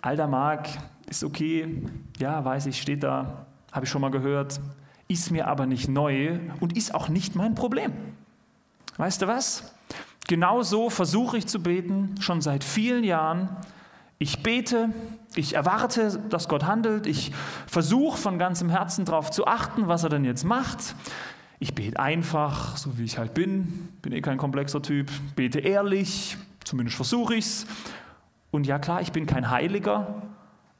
alter 0.00 0.26
Mark, 0.26 0.68
ist 1.08 1.24
okay, 1.24 1.82
ja, 2.18 2.44
weiß 2.44 2.66
ich, 2.66 2.80
steht 2.80 3.02
da, 3.02 3.46
habe 3.72 3.84
ich 3.86 3.90
schon 3.90 4.00
mal 4.00 4.10
gehört, 4.10 4.60
ist 5.08 5.30
mir 5.30 5.48
aber 5.48 5.66
nicht 5.66 5.88
neu 5.88 6.38
und 6.60 6.76
ist 6.76 6.94
auch 6.94 7.08
nicht 7.08 7.34
mein 7.34 7.54
Problem. 7.54 7.92
Weißt 8.96 9.22
du 9.22 9.26
was? 9.26 9.74
Genau 10.26 10.62
so 10.62 10.88
versuche 10.88 11.36
ich 11.36 11.46
zu 11.46 11.62
beten, 11.62 12.14
schon 12.20 12.40
seit 12.40 12.64
vielen 12.64 13.04
Jahren. 13.04 13.48
Ich 14.18 14.42
bete, 14.42 14.90
ich 15.34 15.54
erwarte, 15.54 16.18
dass 16.30 16.48
Gott 16.48 16.64
handelt, 16.64 17.06
ich 17.06 17.32
versuche 17.66 18.16
von 18.16 18.38
ganzem 18.38 18.70
Herzen 18.70 19.04
darauf 19.04 19.30
zu 19.30 19.46
achten, 19.46 19.88
was 19.88 20.04
er 20.04 20.08
denn 20.08 20.24
jetzt 20.24 20.44
macht. 20.44 20.94
Ich 21.58 21.74
bete 21.74 21.98
einfach, 21.98 22.76
so 22.76 22.96
wie 22.96 23.04
ich 23.04 23.18
halt 23.18 23.34
bin, 23.34 23.88
bin 24.00 24.12
eh 24.12 24.20
kein 24.20 24.38
komplexer 24.38 24.80
Typ, 24.80 25.10
bete 25.36 25.60
ehrlich, 25.60 26.36
zumindest 26.64 26.96
versuche 26.96 27.34
ich 27.34 27.44
es. 27.44 27.66
Und 28.50 28.66
ja 28.66 28.78
klar, 28.78 29.02
ich 29.02 29.12
bin 29.12 29.26
kein 29.26 29.50
Heiliger, 29.50 30.22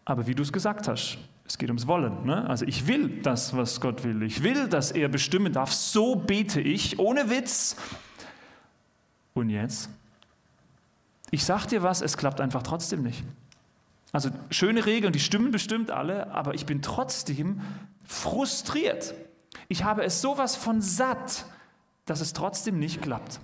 aber 0.04 0.26
wie 0.26 0.34
du 0.34 0.42
es 0.42 0.52
gesagt 0.52 0.88
hast, 0.88 1.18
es 1.46 1.58
geht 1.58 1.68
ums 1.68 1.86
Wollen. 1.86 2.24
Ne? 2.24 2.48
Also 2.48 2.64
ich 2.66 2.86
will 2.86 3.20
das, 3.22 3.56
was 3.56 3.80
Gott 3.80 4.04
will. 4.04 4.22
Ich 4.22 4.42
will, 4.42 4.68
dass 4.68 4.90
er 4.90 5.08
bestimmen 5.08 5.52
darf. 5.52 5.72
So 5.72 6.16
bete 6.16 6.60
ich, 6.60 6.98
ohne 6.98 7.30
Witz. 7.30 7.76
Und 9.34 9.50
jetzt? 9.50 9.90
Ich 11.30 11.44
sag 11.44 11.66
dir 11.66 11.82
was, 11.82 12.00
es 12.00 12.16
klappt 12.16 12.40
einfach 12.40 12.62
trotzdem 12.62 13.02
nicht. 13.02 13.24
Also 14.12 14.30
schöne 14.50 14.86
Regeln, 14.86 15.12
die 15.12 15.20
stimmen 15.20 15.50
bestimmt 15.50 15.90
alle, 15.90 16.30
aber 16.30 16.54
ich 16.54 16.66
bin 16.66 16.82
trotzdem 16.82 17.60
frustriert. 18.04 19.12
Ich 19.68 19.82
habe 19.82 20.04
es 20.04 20.20
sowas 20.20 20.54
von 20.54 20.80
satt, 20.80 21.46
dass 22.06 22.20
es 22.20 22.32
trotzdem 22.32 22.78
nicht 22.78 23.02
klappt. 23.02 23.40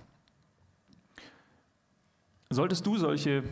Solltest 2.50 2.86
du 2.86 2.98
solche 2.98 3.42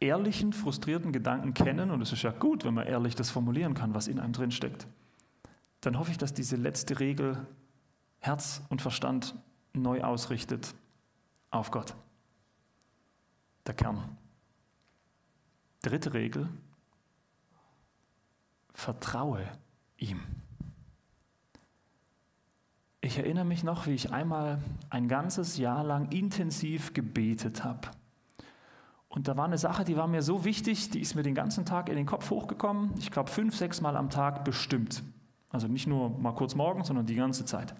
ehrlichen, 0.00 0.52
frustrierten 0.52 1.12
Gedanken 1.12 1.54
kennen, 1.54 1.90
und 1.90 2.02
es 2.02 2.12
ist 2.12 2.22
ja 2.22 2.30
gut, 2.30 2.64
wenn 2.64 2.74
man 2.74 2.86
ehrlich 2.86 3.14
das 3.14 3.30
formulieren 3.30 3.74
kann, 3.74 3.94
was 3.94 4.08
in 4.08 4.18
einem 4.18 4.32
drin 4.32 4.50
steckt, 4.50 4.86
dann 5.80 5.98
hoffe 5.98 6.10
ich, 6.10 6.18
dass 6.18 6.34
diese 6.34 6.56
letzte 6.56 7.00
Regel 7.00 7.46
Herz 8.18 8.62
und 8.68 8.82
Verstand 8.82 9.34
neu 9.72 10.02
ausrichtet 10.02 10.74
auf 11.50 11.70
Gott. 11.70 11.94
Der 13.66 13.74
Kern. 13.74 14.16
Dritte 15.82 16.14
Regel, 16.14 16.48
vertraue 18.74 19.46
ihm. 19.96 20.20
Ich 23.00 23.18
erinnere 23.18 23.44
mich 23.44 23.62
noch, 23.62 23.86
wie 23.86 23.94
ich 23.94 24.12
einmal 24.12 24.60
ein 24.90 25.06
ganzes 25.06 25.56
Jahr 25.58 25.84
lang 25.84 26.10
intensiv 26.10 26.92
gebetet 26.92 27.62
habe. 27.62 27.88
Und 29.16 29.28
da 29.28 29.36
war 29.38 29.46
eine 29.46 29.56
Sache, 29.56 29.82
die 29.82 29.96
war 29.96 30.06
mir 30.08 30.20
so 30.20 30.44
wichtig, 30.44 30.90
die 30.90 31.00
ist 31.00 31.14
mir 31.14 31.22
den 31.22 31.34
ganzen 31.34 31.64
Tag 31.64 31.88
in 31.88 31.96
den 31.96 32.04
Kopf 32.04 32.28
hochgekommen. 32.28 32.90
Ich 32.98 33.10
glaube, 33.10 33.30
fünf, 33.30 33.56
sechs 33.56 33.80
Mal 33.80 33.96
am 33.96 34.10
Tag 34.10 34.44
bestimmt. 34.44 35.02
Also 35.48 35.68
nicht 35.68 35.86
nur 35.86 36.10
mal 36.10 36.32
kurz 36.32 36.54
morgen, 36.54 36.84
sondern 36.84 37.06
die 37.06 37.14
ganze 37.14 37.46
Zeit. 37.46 37.74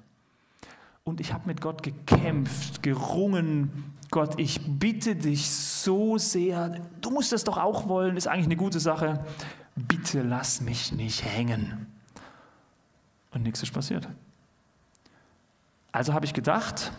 Und 1.05 1.21
ich 1.21 1.35
habe 1.35 1.47
mit 1.47 1.61
Gott 1.61 1.83
gekämpft, 1.83 2.83
gerungen. 2.83 3.93
Gott, 4.11 4.41
ich 4.41 4.63
bitte 4.79 5.15
dich 5.15 5.51
so 5.51 6.17
sehr, 6.17 6.81
du 7.03 7.11
musst 7.11 7.33
das 7.33 7.45
doch 7.45 7.59
auch 7.59 7.87
wollen, 7.87 8.17
ist 8.17 8.29
eigentlich 8.29 8.47
eine 8.47 8.57
gute 8.57 8.81
Sache. 8.81 9.23
Bitte 9.75 10.23
lass 10.23 10.63
mich 10.63 10.93
nicht 10.93 11.23
hängen. 11.23 11.87
Und 13.33 13.43
nichts 13.43 13.63
ist 13.63 13.75
passiert. 13.75 14.09
Also 15.93 16.15
habe 16.15 16.25
ich 16.25 16.33
gedacht, 16.33 16.93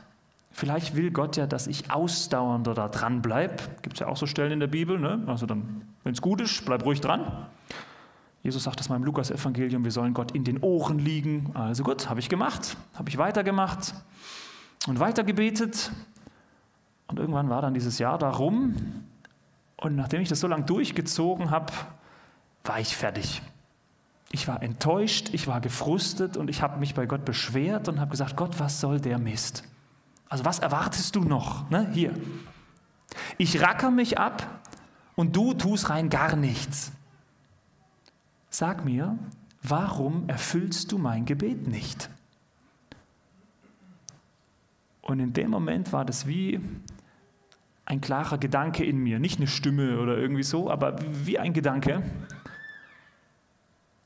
vielleicht 0.57 0.95
will 0.95 1.11
Gott 1.11 1.37
ja, 1.37 1.45
dass 1.45 1.67
ich 1.67 1.91
ausdauernder 1.91 2.73
da 2.73 2.87
dran 2.89 3.21
bleibe. 3.21 3.57
Gibt 3.83 3.97
es 3.97 3.99
ja 3.99 4.07
auch 4.07 4.17
so 4.17 4.25
Stellen 4.25 4.51
in 4.51 4.59
der 4.59 4.67
Bibel. 4.67 4.99
Ne? 4.99 5.23
Also 5.27 5.45
dann, 5.45 5.83
wenn 6.03 6.13
es 6.13 6.21
gut 6.21 6.41
ist, 6.41 6.65
bleib 6.65 6.83
ruhig 6.83 6.99
dran. 6.99 7.45
Jesus 8.41 8.63
sagt 8.63 8.79
das 8.79 8.89
mal 8.89 8.95
im 8.95 9.03
Lukas-Evangelium, 9.03 9.83
wir 9.83 9.91
sollen 9.91 10.15
Gott 10.15 10.31
in 10.31 10.43
den 10.43 10.57
Ohren 10.63 10.97
liegen. 10.97 11.51
Also 11.53 11.83
gut, 11.83 12.09
habe 12.09 12.19
ich 12.19 12.27
gemacht, 12.27 12.75
habe 12.95 13.07
ich 13.07 13.19
weitergemacht 13.19 13.93
und 14.87 14.99
weitergebetet. 14.99 15.91
Und 17.05 17.19
irgendwann 17.19 17.49
war 17.49 17.61
dann 17.61 17.75
dieses 17.75 17.99
Jahr 17.99 18.17
darum. 18.17 18.75
Und 19.75 19.95
nachdem 19.95 20.21
ich 20.21 20.29
das 20.29 20.39
so 20.39 20.47
lange 20.47 20.63
durchgezogen 20.63 21.51
habe, 21.51 21.71
war 22.63 22.79
ich 22.79 22.97
fertig. 22.97 23.43
Ich 24.31 24.47
war 24.47 24.63
enttäuscht, 24.63 25.29
ich 25.33 25.47
war 25.47 25.61
gefrustet 25.61 26.35
und 26.35 26.49
ich 26.49 26.63
habe 26.63 26.79
mich 26.79 26.95
bei 26.95 27.05
Gott 27.05 27.25
beschwert 27.25 27.87
und 27.89 27.99
habe 27.99 28.09
gesagt, 28.09 28.35
Gott, 28.35 28.59
was 28.59 28.81
soll 28.81 28.99
der 28.99 29.19
Mist? 29.19 29.63
Also 30.29 30.45
was 30.45 30.59
erwartest 30.59 31.15
du 31.15 31.21
noch? 31.21 31.69
Ne? 31.69 31.89
Hier. 31.93 32.13
Ich 33.37 33.61
racker 33.61 33.91
mich 33.91 34.17
ab 34.17 34.61
und 35.15 35.35
du 35.35 35.53
tust 35.53 35.89
rein 35.89 36.09
gar 36.09 36.35
nichts. 36.35 36.91
Sag 38.49 38.85
mir, 38.85 39.17
warum 39.61 40.27
erfüllst 40.29 40.91
du 40.91 40.97
mein 40.97 41.25
Gebet 41.25 41.67
nicht? 41.67 42.09
Und 45.01 45.19
in 45.19 45.31
dem 45.31 45.51
Moment 45.51 45.93
war 45.93 46.03
das 46.03 46.27
wie 46.27 46.59
ein 47.85 48.01
klarer 48.01 48.37
Gedanke 48.37 48.83
in 48.83 48.97
mir, 48.97 49.19
nicht 49.19 49.39
eine 49.39 49.47
Stimme 49.47 49.99
oder 49.99 50.17
irgendwie 50.17 50.43
so, 50.43 50.69
aber 50.69 50.97
wie 51.01 51.39
ein 51.39 51.53
Gedanke. 51.53 52.03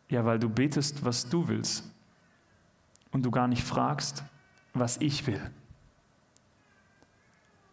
Ja, 0.10 0.24
weil 0.26 0.38
du 0.38 0.50
betest, 0.50 1.04
was 1.04 1.28
du 1.28 1.48
willst 1.48 1.90
und 3.12 3.26
du 3.26 3.32
gar 3.32 3.48
nicht 3.48 3.64
fragst, 3.64 4.24
was 4.74 4.98
ich 4.98 5.26
will. 5.26 5.42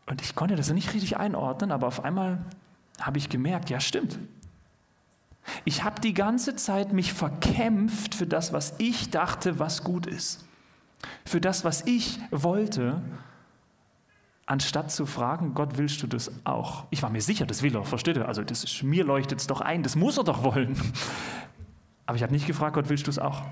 Und 0.09 0.23
ich 0.23 0.35
konnte 0.35 0.57
das 0.57 0.71
nicht 0.73 0.95
richtig 0.95 1.19
einordnen, 1.19 1.71
aber 1.71 1.87
auf 1.87 2.03
einmal 2.03 2.45
habe 3.01 3.19
ich 3.19 3.29
gemerkt, 3.29 3.71
ja 3.71 3.79
stimmt. 3.79 4.19
Ich 5.65 5.85
habe 5.85 6.01
die 6.01 6.15
ganze 6.15 6.57
Zeit 6.57 6.93
mich 6.93 7.13
verkämpft 7.13 8.15
für 8.15 8.27
das, 8.27 8.53
was 8.53 8.75
ich 8.79 9.11
dachte, 9.11 9.59
was 9.59 9.85
gut 9.85 10.07
ist. 10.07 10.45
Für 11.25 11.41
das, 11.41 11.65
was 11.65 11.87
ich 11.87 12.19
wollte, 12.31 13.03
anstatt 14.47 14.91
zu 14.91 15.07
fragen, 15.07 15.55
Gott, 15.55 15.77
willst 15.79 16.03
du 16.03 16.07
das 16.07 16.31
auch? 16.45 16.87
Ich 16.91 17.03
war 17.03 17.11
mir 17.11 17.21
sicher, 17.21 17.47
das 17.47 17.63
will 17.63 17.77
er, 17.77 17.85
versteht 17.85 18.17
ihr? 18.17 18.27
Also 18.27 18.43
das 18.43 18.65
ist, 18.65 18.83
mir 18.83 19.05
leuchtet 19.05 19.41
es 19.41 19.47
doch 19.47 19.61
ein, 19.61 19.83
das 19.83 19.95
muss 19.95 20.17
er 20.17 20.25
doch 20.25 20.43
wollen. 20.43 20.77
Aber 22.07 22.17
ich 22.17 22.23
habe 22.23 22.33
nicht 22.33 22.47
gefragt, 22.47 22.75
Gott, 22.75 22.89
willst 22.89 23.07
du 23.07 23.11
es 23.11 23.19
auch? 23.19 23.43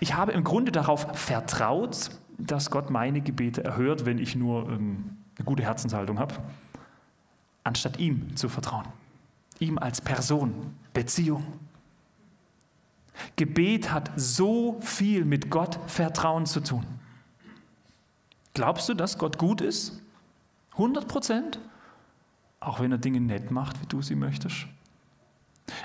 Ich 0.00 0.14
habe 0.14 0.32
im 0.32 0.42
Grunde 0.42 0.72
darauf 0.72 1.06
vertraut, 1.12 2.10
dass 2.38 2.70
Gott 2.70 2.90
meine 2.90 3.20
Gebete 3.20 3.62
erhört, 3.62 4.06
wenn 4.06 4.18
ich 4.18 4.34
nur 4.34 4.70
ähm, 4.70 5.18
eine 5.36 5.44
gute 5.44 5.62
Herzenshaltung 5.62 6.18
habe, 6.18 6.34
anstatt 7.64 7.98
ihm 7.98 8.36
zu 8.36 8.48
vertrauen. 8.48 8.86
Ihm 9.58 9.78
als 9.78 10.00
Person, 10.00 10.74
Beziehung. 10.92 11.44
Gebet 13.36 13.90
hat 13.90 14.10
so 14.16 14.78
viel 14.80 15.24
mit 15.24 15.50
Gott 15.50 15.78
Vertrauen 15.86 16.46
zu 16.46 16.60
tun. 16.60 16.84
Glaubst 18.54 18.88
du, 18.88 18.94
dass 18.94 19.18
Gott 19.18 19.38
gut 19.38 19.60
ist? 19.60 20.02
100 20.72 21.08
Prozent? 21.08 21.58
Auch 22.60 22.80
wenn 22.80 22.92
er 22.92 22.98
Dinge 22.98 23.20
nett 23.20 23.50
macht, 23.50 23.80
wie 23.80 23.86
du 23.86 24.02
sie 24.02 24.14
möchtest? 24.14 24.66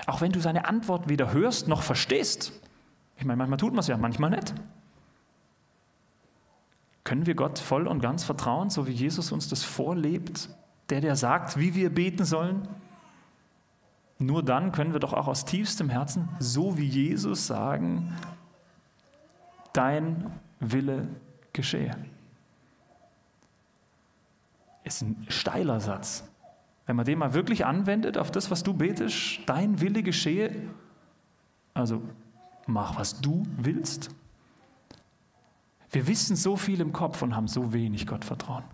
Auch 0.06 0.20
wenn 0.20 0.32
du 0.32 0.40
seine 0.40 0.66
Antwort 0.66 1.08
weder 1.08 1.32
hörst 1.32 1.68
noch 1.68 1.82
verstehst. 1.82 2.52
Ich 3.16 3.24
meine, 3.24 3.36
manchmal 3.36 3.58
tut 3.58 3.72
man 3.72 3.80
es 3.80 3.88
ja, 3.88 3.96
manchmal 3.96 4.30
nicht. 4.30 4.54
Können 7.04 7.26
wir 7.26 7.34
Gott 7.34 7.58
voll 7.58 7.86
und 7.88 8.00
ganz 8.00 8.24
vertrauen, 8.24 8.70
so 8.70 8.86
wie 8.86 8.92
Jesus 8.92 9.32
uns 9.32 9.48
das 9.48 9.64
vorlebt? 9.64 10.48
Der, 10.90 11.00
der 11.00 11.16
sagt, 11.16 11.58
wie 11.58 11.74
wir 11.74 11.90
beten 11.90 12.24
sollen? 12.24 12.68
Nur 14.18 14.42
dann 14.42 14.70
können 14.72 14.92
wir 14.92 15.00
doch 15.00 15.12
auch 15.12 15.26
aus 15.26 15.44
tiefstem 15.44 15.88
Herzen, 15.88 16.28
so 16.38 16.78
wie 16.78 16.86
Jesus, 16.86 17.46
sagen, 17.46 18.16
dein 19.72 20.30
Wille 20.60 21.08
geschehe. 21.52 21.96
Ist 24.84 25.02
ein 25.02 25.26
steiler 25.28 25.80
Satz. 25.80 26.28
Wenn 26.86 26.96
man 26.96 27.04
den 27.04 27.18
mal 27.18 27.34
wirklich 27.34 27.64
anwendet 27.64 28.18
auf 28.18 28.30
das, 28.30 28.50
was 28.50 28.62
du 28.62 28.74
betest, 28.74 29.40
dein 29.46 29.80
Wille 29.80 30.02
geschehe, 30.02 30.54
also 31.74 32.02
mach, 32.66 32.96
was 32.96 33.20
du 33.20 33.44
willst. 33.56 34.10
Wir 35.92 36.06
wissen 36.06 36.36
so 36.36 36.56
viel 36.56 36.80
im 36.80 36.92
Kopf 36.92 37.22
und 37.22 37.36
haben 37.36 37.48
so 37.48 37.72
wenig 37.72 38.06
Gottvertrauen. 38.06 38.64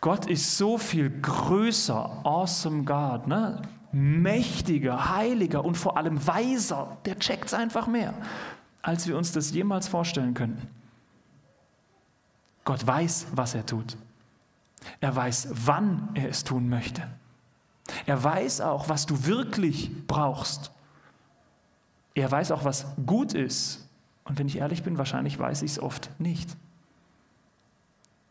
Gott 0.00 0.26
ist 0.26 0.56
so 0.56 0.78
viel 0.78 1.10
größer, 1.20 2.24
awesome 2.24 2.84
God, 2.84 3.26
ne? 3.26 3.62
mächtiger, 3.92 5.14
heiliger 5.14 5.64
und 5.64 5.76
vor 5.76 5.96
allem 5.96 6.26
weiser. 6.26 6.96
Der 7.04 7.18
checkt 7.18 7.46
es 7.46 7.54
einfach 7.54 7.86
mehr, 7.86 8.14
als 8.82 9.06
wir 9.06 9.16
uns 9.16 9.32
das 9.32 9.52
jemals 9.52 9.86
vorstellen 9.86 10.34
könnten. 10.34 10.66
Gott 12.64 12.84
weiß, 12.84 13.28
was 13.32 13.54
er 13.54 13.64
tut. 13.64 13.96
Er 15.00 15.14
weiß, 15.14 15.48
wann 15.52 16.08
er 16.14 16.28
es 16.28 16.42
tun 16.44 16.68
möchte. 16.68 17.06
Er 18.06 18.22
weiß 18.22 18.62
auch, 18.62 18.88
was 18.88 19.06
du 19.06 19.26
wirklich 19.26 20.06
brauchst. 20.06 20.72
Er 22.14 22.30
weiß 22.30 22.50
auch, 22.50 22.64
was 22.64 22.86
gut 23.06 23.34
ist. 23.34 23.83
Und 24.24 24.38
wenn 24.38 24.46
ich 24.46 24.58
ehrlich 24.58 24.82
bin, 24.82 24.98
wahrscheinlich 24.98 25.38
weiß 25.38 25.62
ich 25.62 25.72
es 25.72 25.78
oft 25.78 26.10
nicht. 26.18 26.56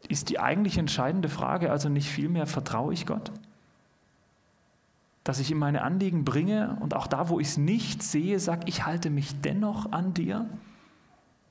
Ist 0.08 0.29
die 0.29 0.39
eigentlich 0.39 0.77
entscheidende 0.77 1.29
Frage 1.29 1.71
also 1.71 1.89
nicht 1.89 2.10
vielmehr, 2.10 2.47
vertraue 2.47 2.93
ich 2.93 3.06
Gott? 3.06 3.32
Dass 5.23 5.39
ich 5.39 5.51
ihm 5.51 5.60
meine 5.60 5.84
Anliegen 5.84 6.25
bringe 6.25 6.77
und 6.82 6.95
auch 6.95 7.08
da, 7.08 7.29
wo 7.29 7.39
ich 7.39 7.49
es 7.49 7.58
nicht 7.58 8.03
sehe, 8.03 8.39
sage, 8.39 8.63
ich 8.65 8.86
halte 8.86 9.10
mich 9.10 9.39
dennoch 9.41 9.91
an 9.91 10.13
dir. 10.13 10.49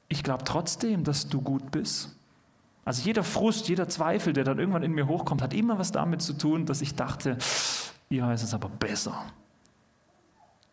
Ich 0.09 0.23
glaube 0.23 0.45
trotzdem, 0.45 1.05
dass 1.05 1.29
du 1.29 1.41
gut 1.41 1.71
bist. 1.71 2.15
Also 2.85 3.03
jeder 3.03 3.23
Frust, 3.23 3.69
jeder 3.69 3.89
Zweifel, 3.89 4.33
der 4.33 4.45
dann 4.45 4.59
irgendwann 4.59 4.83
in 4.83 4.93
mir 4.93 5.07
hochkommt, 5.07 5.41
hat 5.41 5.55
immer 5.55 5.79
was 5.79 5.93
damit 5.93 6.21
zu 6.21 6.33
tun, 6.35 6.67
dass 6.67 6.83
ich 6.83 6.95
dachte, 6.95 7.39
ihr 8.11 8.27
heißt 8.27 8.45
es 8.45 8.55
aber 8.55 8.69
besser. 8.69 9.25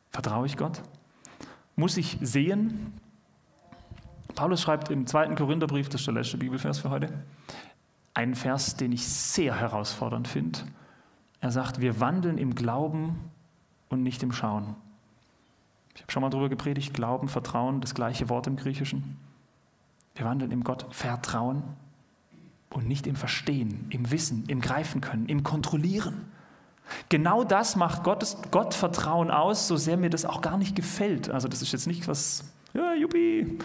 Vertraue 0.09 0.47
ich 0.47 0.57
Gott? 0.57 0.81
Muss 1.75 1.95
ich 1.97 2.17
sehen? 2.21 2.93
Paulus 4.39 4.61
schreibt 4.61 4.89
im 4.89 5.05
zweiten 5.05 5.35
Korintherbrief, 5.35 5.89
das 5.89 5.99
ist 5.99 6.07
der 6.07 6.13
letzte 6.13 6.37
Bibelvers 6.37 6.79
für 6.79 6.89
heute, 6.89 7.11
einen 8.13 8.35
Vers, 8.35 8.77
den 8.77 8.93
ich 8.93 9.05
sehr 9.05 9.53
herausfordernd 9.59 10.29
finde. 10.29 10.59
Er 11.41 11.51
sagt, 11.51 11.81
wir 11.81 11.99
wandeln 11.99 12.37
im 12.37 12.55
Glauben 12.55 13.19
und 13.89 14.01
nicht 14.01 14.23
im 14.23 14.31
Schauen. 14.31 14.77
Ich 15.93 16.03
habe 16.03 16.11
schon 16.13 16.21
mal 16.21 16.29
darüber 16.29 16.47
gepredigt, 16.47 16.93
Glauben, 16.93 17.27
Vertrauen, 17.27 17.81
das 17.81 17.93
gleiche 17.93 18.29
Wort 18.29 18.47
im 18.47 18.55
Griechischen. 18.55 19.17
Wir 20.15 20.25
wandeln 20.25 20.51
im 20.51 20.63
Gott 20.63 20.85
Vertrauen 20.89 21.61
und 22.69 22.87
nicht 22.87 23.07
im 23.07 23.17
Verstehen, 23.17 23.87
im 23.89 24.09
Wissen, 24.09 24.45
im 24.47 24.61
Greifen 24.61 25.01
können, 25.01 25.25
im 25.25 25.43
Kontrollieren. 25.43 26.31
Genau 27.09 27.43
das 27.43 27.75
macht 27.75 28.05
Gottes, 28.05 28.37
Gottvertrauen 28.51 29.31
aus, 29.31 29.67
so 29.67 29.75
sehr 29.75 29.97
mir 29.97 30.09
das 30.09 30.23
auch 30.23 30.39
gar 30.39 30.57
nicht 30.57 30.77
gefällt. 30.77 31.29
Also 31.29 31.49
das 31.49 31.61
ist 31.61 31.73
jetzt 31.73 31.87
nicht 31.87 32.07
was, 32.07 32.53
ja, 32.73 32.93
juppie, 32.93 33.59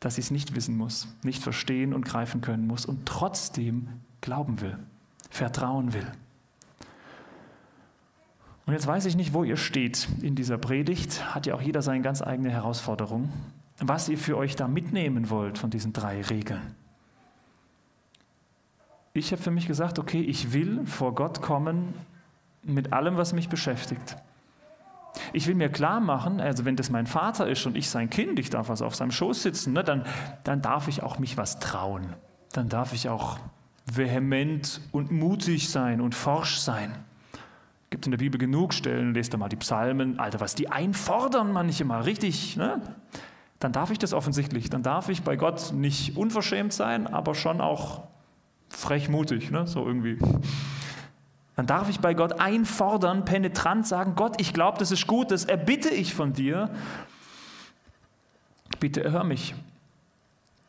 dass 0.00 0.18
ich 0.18 0.26
es 0.26 0.30
nicht 0.30 0.54
wissen 0.54 0.76
muss, 0.76 1.08
nicht 1.22 1.42
verstehen 1.42 1.94
und 1.94 2.04
greifen 2.04 2.40
können 2.40 2.66
muss 2.66 2.86
und 2.86 3.06
trotzdem 3.06 3.88
glauben 4.20 4.60
will, 4.60 4.78
vertrauen 5.30 5.92
will. 5.92 6.06
Und 8.66 8.72
jetzt 8.72 8.86
weiß 8.86 9.06
ich 9.06 9.16
nicht, 9.16 9.32
wo 9.32 9.44
ihr 9.44 9.56
steht 9.56 10.08
in 10.22 10.34
dieser 10.34 10.58
Predigt. 10.58 11.34
Hat 11.34 11.46
ja 11.46 11.54
auch 11.54 11.62
jeder 11.62 11.82
seine 11.82 12.02
ganz 12.02 12.20
eigene 12.20 12.50
Herausforderung. 12.50 13.32
Was 13.78 14.08
ihr 14.08 14.18
für 14.18 14.36
euch 14.36 14.56
da 14.56 14.66
mitnehmen 14.66 15.30
wollt 15.30 15.58
von 15.58 15.70
diesen 15.70 15.92
drei 15.92 16.20
Regeln. 16.22 16.74
Ich 19.12 19.32
habe 19.32 19.40
für 19.40 19.50
mich 19.50 19.66
gesagt, 19.66 19.98
okay, 19.98 20.20
ich 20.20 20.52
will 20.52 20.84
vor 20.84 21.14
Gott 21.14 21.40
kommen 21.40 21.94
mit 22.62 22.92
allem, 22.92 23.16
was 23.16 23.32
mich 23.32 23.48
beschäftigt. 23.48 24.16
Ich 25.32 25.46
will 25.46 25.54
mir 25.54 25.68
klar 25.68 26.00
machen, 26.00 26.40
also 26.40 26.64
wenn 26.64 26.76
das 26.76 26.90
mein 26.90 27.06
Vater 27.06 27.48
ist 27.48 27.66
und 27.66 27.76
ich 27.76 27.88
sein 27.88 28.10
Kind, 28.10 28.38
ich 28.38 28.50
darf 28.50 28.68
was 28.68 28.82
auf 28.82 28.94
seinem 28.94 29.10
Schoß 29.10 29.42
sitzen, 29.42 29.72
ne, 29.72 29.84
dann, 29.84 30.04
dann 30.44 30.62
darf 30.62 30.88
ich 30.88 31.02
auch 31.02 31.18
mich 31.18 31.36
was 31.36 31.58
trauen. 31.58 32.14
Dann 32.52 32.68
darf 32.68 32.92
ich 32.92 33.08
auch 33.08 33.38
vehement 33.92 34.80
und 34.92 35.10
mutig 35.10 35.68
sein 35.68 36.00
und 36.00 36.14
forsch 36.14 36.58
sein. 36.58 36.92
Gibt 37.90 38.06
in 38.06 38.10
der 38.10 38.18
Bibel 38.18 38.38
genug 38.38 38.74
Stellen, 38.74 39.14
lest 39.14 39.32
da 39.32 39.38
mal 39.38 39.48
die 39.48 39.56
Psalmen, 39.56 40.18
Alter, 40.18 40.40
was 40.40 40.54
die 40.54 40.68
einfordern 40.68 41.52
manchmal, 41.52 42.02
richtig, 42.02 42.56
ne? 42.56 42.80
Dann 43.58 43.72
darf 43.72 43.90
ich 43.90 43.98
das 43.98 44.12
offensichtlich. 44.12 44.68
Dann 44.70 44.82
darf 44.82 45.08
ich 45.08 45.22
bei 45.22 45.36
Gott 45.36 45.72
nicht 45.72 46.16
unverschämt 46.16 46.72
sein, 46.72 47.06
aber 47.06 47.34
schon 47.34 47.60
auch 47.60 48.02
frechmutig, 48.68 49.50
ne? 49.50 49.66
so 49.66 49.86
irgendwie. 49.86 50.18
Dann 51.56 51.66
darf 51.66 51.88
ich 51.88 52.00
bei 52.00 52.12
Gott 52.12 52.38
einfordern, 52.38 53.24
penetrant 53.24 53.86
sagen, 53.86 54.14
Gott, 54.14 54.38
ich 54.40 54.52
glaube, 54.52 54.78
das 54.78 54.92
ist 54.92 55.06
gut, 55.06 55.30
das 55.30 55.46
erbitte 55.46 55.88
ich 55.88 56.14
von 56.14 56.34
dir. 56.34 56.70
Bitte 58.78 59.02
erhör 59.02 59.24
mich. 59.24 59.54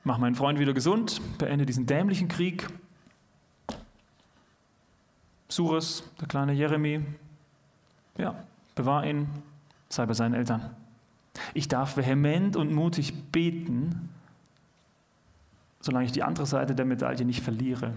Mach 0.06 0.18
meinen 0.18 0.36
Freund 0.36 0.60
wieder 0.60 0.74
gesund, 0.74 1.22
beende 1.38 1.66
diesen 1.66 1.86
dämlichen 1.86 2.30
Krieg. 2.30 2.68
Sures, 5.50 6.04
der 6.22 6.30
kleine 6.30 6.54
Jeremy, 6.54 7.04
ja, 8.18 8.36
bewahr 8.74 9.06
ihn, 9.06 9.28
sei 9.90 10.06
bei 10.06 10.14
seinen 10.14 10.34
Eltern. 10.34 10.74
Ich 11.54 11.68
darf 11.68 11.98
vehement 11.98 12.56
und 12.56 12.72
mutig 12.72 13.32
beten, 13.32 14.10
solange 15.82 16.06
ich 16.06 16.14
die 16.14 16.24
andere 16.24 16.46
Seite 16.46 16.76
der 16.76 16.86
Medaille 16.86 17.26
nicht 17.26 17.44
verliere. 17.44 17.94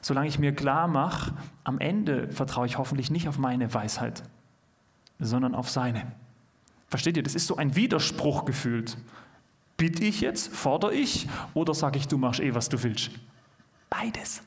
Solange 0.00 0.28
ich 0.28 0.38
mir 0.38 0.54
klar 0.54 0.88
mache, 0.88 1.34
am 1.64 1.78
Ende 1.78 2.30
vertraue 2.30 2.66
ich 2.66 2.78
hoffentlich 2.78 3.10
nicht 3.10 3.28
auf 3.28 3.38
meine 3.38 3.72
Weisheit, 3.72 4.22
sondern 5.18 5.54
auf 5.54 5.70
seine. 5.70 6.12
Versteht 6.88 7.16
ihr, 7.16 7.22
das 7.22 7.34
ist 7.34 7.46
so 7.46 7.56
ein 7.56 7.74
Widerspruch 7.76 8.44
gefühlt. 8.44 8.96
Bitte 9.76 10.04
ich 10.04 10.20
jetzt, 10.20 10.54
fordere 10.54 10.94
ich 10.94 11.28
oder 11.54 11.74
sage 11.74 11.98
ich, 11.98 12.08
du 12.08 12.18
machst 12.18 12.40
eh, 12.40 12.54
was 12.54 12.68
du 12.68 12.82
willst? 12.82 13.10
Beides. 13.90 14.42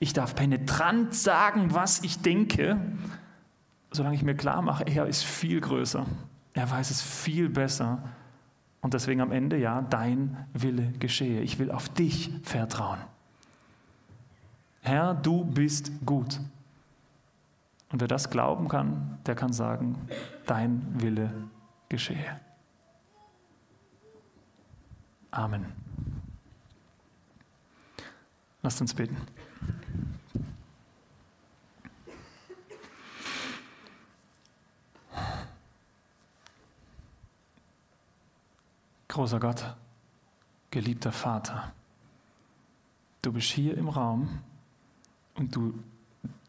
Ich 0.00 0.12
darf 0.12 0.34
penetrant 0.34 1.14
sagen, 1.14 1.74
was 1.74 2.02
ich 2.02 2.20
denke, 2.20 2.80
solange 3.90 4.16
ich 4.16 4.22
mir 4.22 4.34
klar 4.34 4.62
mache, 4.62 4.84
er 4.84 5.06
ist 5.06 5.24
viel 5.24 5.60
größer. 5.60 6.06
Er 6.54 6.70
weiß 6.70 6.90
es 6.90 7.02
viel 7.02 7.48
besser. 7.48 8.02
Und 8.80 8.94
deswegen 8.94 9.20
am 9.20 9.32
Ende, 9.32 9.56
ja, 9.56 9.82
dein 9.82 10.46
Wille 10.52 10.92
geschehe. 10.98 11.40
Ich 11.40 11.58
will 11.58 11.70
auf 11.70 11.88
dich 11.88 12.30
vertrauen. 12.42 12.98
Herr, 14.88 15.12
du 15.12 15.44
bist 15.44 15.92
gut. 16.06 16.40
Und 17.92 18.00
wer 18.00 18.08
das 18.08 18.30
glauben 18.30 18.68
kann, 18.68 19.18
der 19.26 19.34
kann 19.34 19.52
sagen, 19.52 20.08
dein 20.46 20.82
Wille 20.98 21.30
geschehe. 21.90 22.40
Amen. 25.30 25.66
Lasst 28.62 28.80
uns 28.80 28.94
beten. 28.94 29.18
Großer 39.08 39.38
Gott, 39.38 39.76
geliebter 40.70 41.12
Vater, 41.12 41.74
du 43.20 43.34
bist 43.34 43.50
hier 43.50 43.76
im 43.76 43.90
Raum 43.90 44.40
und 45.38 45.54
du 45.54 45.74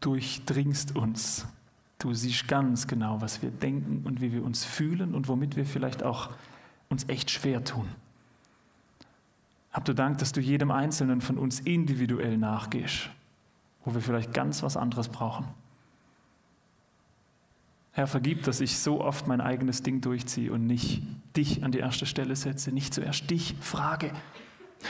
durchdringst 0.00 0.96
uns. 0.96 1.46
Du 1.98 2.14
siehst 2.14 2.48
ganz 2.48 2.86
genau, 2.86 3.20
was 3.20 3.42
wir 3.42 3.50
denken 3.50 4.02
und 4.04 4.20
wie 4.20 4.32
wir 4.32 4.42
uns 4.42 4.64
fühlen 4.64 5.14
und 5.14 5.28
womit 5.28 5.56
wir 5.56 5.66
vielleicht 5.66 6.02
auch 6.02 6.30
uns 6.88 7.08
echt 7.08 7.30
schwer 7.30 7.62
tun. 7.62 7.88
Hab 9.72 9.84
du 9.84 9.94
Dank, 9.94 10.18
dass 10.18 10.32
du 10.32 10.40
jedem 10.40 10.70
Einzelnen 10.70 11.20
von 11.20 11.38
uns 11.38 11.60
individuell 11.60 12.36
nachgehst, 12.36 13.10
wo 13.84 13.94
wir 13.94 14.00
vielleicht 14.00 14.34
ganz 14.34 14.62
was 14.62 14.76
anderes 14.76 15.08
brauchen. 15.08 15.46
Herr, 17.92 18.06
vergib, 18.06 18.44
dass 18.44 18.60
ich 18.60 18.78
so 18.78 19.00
oft 19.00 19.26
mein 19.26 19.40
eigenes 19.40 19.82
Ding 19.82 20.00
durchziehe 20.00 20.52
und 20.52 20.66
nicht 20.66 21.02
dich 21.36 21.64
an 21.64 21.72
die 21.72 21.78
erste 21.78 22.06
Stelle 22.06 22.34
setze, 22.34 22.72
nicht 22.72 22.94
zuerst 22.94 23.30
dich 23.30 23.54
frage. 23.60 24.12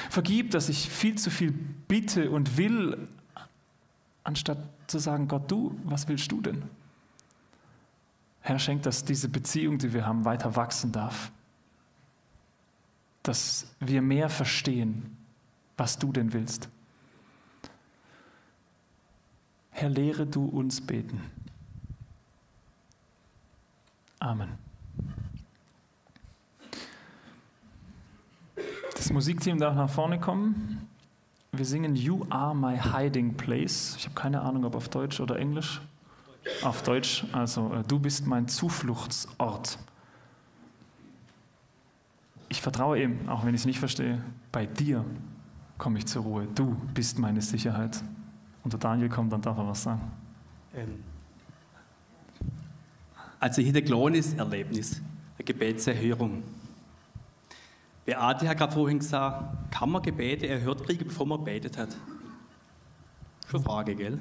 Vergib, 0.09 0.51
dass 0.53 0.69
ich 0.69 0.89
viel 0.89 1.17
zu 1.17 1.31
viel 1.31 1.53
bitte 1.89 2.31
und 2.31 2.57
will, 2.57 3.09
anstatt 4.25 4.59
zu 4.87 4.99
sagen, 4.99 5.29
Gott, 5.29 5.51
du, 5.51 5.79
was 5.85 6.09
willst 6.09 6.31
du 6.31 6.41
denn? 6.41 6.63
Herr, 8.41 8.59
schenk, 8.59 8.83
dass 8.83 9.05
diese 9.05 9.29
Beziehung, 9.29 9.79
die 9.79 9.93
wir 9.93 10.07
haben, 10.07 10.25
weiter 10.25 10.57
wachsen 10.57 10.93
darf. 10.93 11.31
Dass 13.23 13.67
wir 13.81 14.03
mehr 14.03 14.29
verstehen, 14.29 15.17
was 15.77 15.99
du 15.99 16.13
denn 16.13 16.33
willst. 16.33 16.69
Herr, 19.71 19.89
lehre 19.89 20.27
du 20.27 20.45
uns 20.45 20.81
beten. 20.81 21.23
Amen. 24.19 24.59
Das 28.95 29.11
Musikteam 29.11 29.59
darf 29.59 29.75
nach 29.75 29.89
vorne 29.89 30.21
kommen. 30.21 30.90
Wir 31.53 31.65
singen 31.65 31.97
You 31.97 32.25
Are 32.31 32.55
My 32.55 32.79
Hiding 32.79 33.35
Place. 33.35 33.97
Ich 33.99 34.05
habe 34.05 34.15
keine 34.15 34.41
Ahnung, 34.43 34.65
ob 34.65 34.77
auf 34.77 34.89
Deutsch 34.89 35.21
oder 35.21 35.37
Englisch. 35.37 35.81
Auf 36.63 36.83
Deutsch, 36.83 37.25
also 37.33 37.73
äh, 37.75 37.83
du 37.87 37.99
bist 37.99 38.27
mein 38.27 38.49
Zufluchtsort. 38.49 39.79
Ich 42.49 42.63
vertraue 42.63 43.03
ihm, 43.03 43.29
auch 43.29 43.45
wenn 43.45 43.55
ich 43.55 43.63
es 43.63 43.67
nicht 43.67 43.79
verstehe. 43.79 44.23
Bei 44.51 44.67
dir 44.67 45.05
komme 45.77 45.99
ich 45.99 46.07
zur 46.07 46.23
Ruhe. 46.23 46.49
Du 46.55 46.77
bist 46.95 47.19
meine 47.19 47.43
Sicherheit. 47.43 48.03
Und 48.63 48.73
der 48.73 48.81
Daniel 48.81 49.09
kommt, 49.09 49.33
dann 49.33 49.43
darf 49.43 49.59
er 49.59 49.67
was 49.67 49.83
sagen. 49.83 50.11
Ähm 50.75 51.03
also 53.39 53.63
hier 53.63 53.75
ein 53.75 53.85
kleines 53.85 54.35
Erlebnis, 54.35 55.01
eine 55.37 55.45
Gebetserhörung. 55.45 56.43
Beate 58.11 58.49
hat 58.49 58.59
gerade 58.59 58.73
vorhin 58.73 58.99
gesagt, 58.99 59.71
kann 59.71 59.89
man 59.89 60.03
Gebete 60.03 60.49
erhört 60.49 60.85
kriegen, 60.85 61.05
bevor 61.05 61.27
man 61.27 61.39
gebetet 61.39 61.79
hat? 61.79 61.97
Schon 63.49 63.63
Frage, 63.63 63.95
gell? 63.95 64.19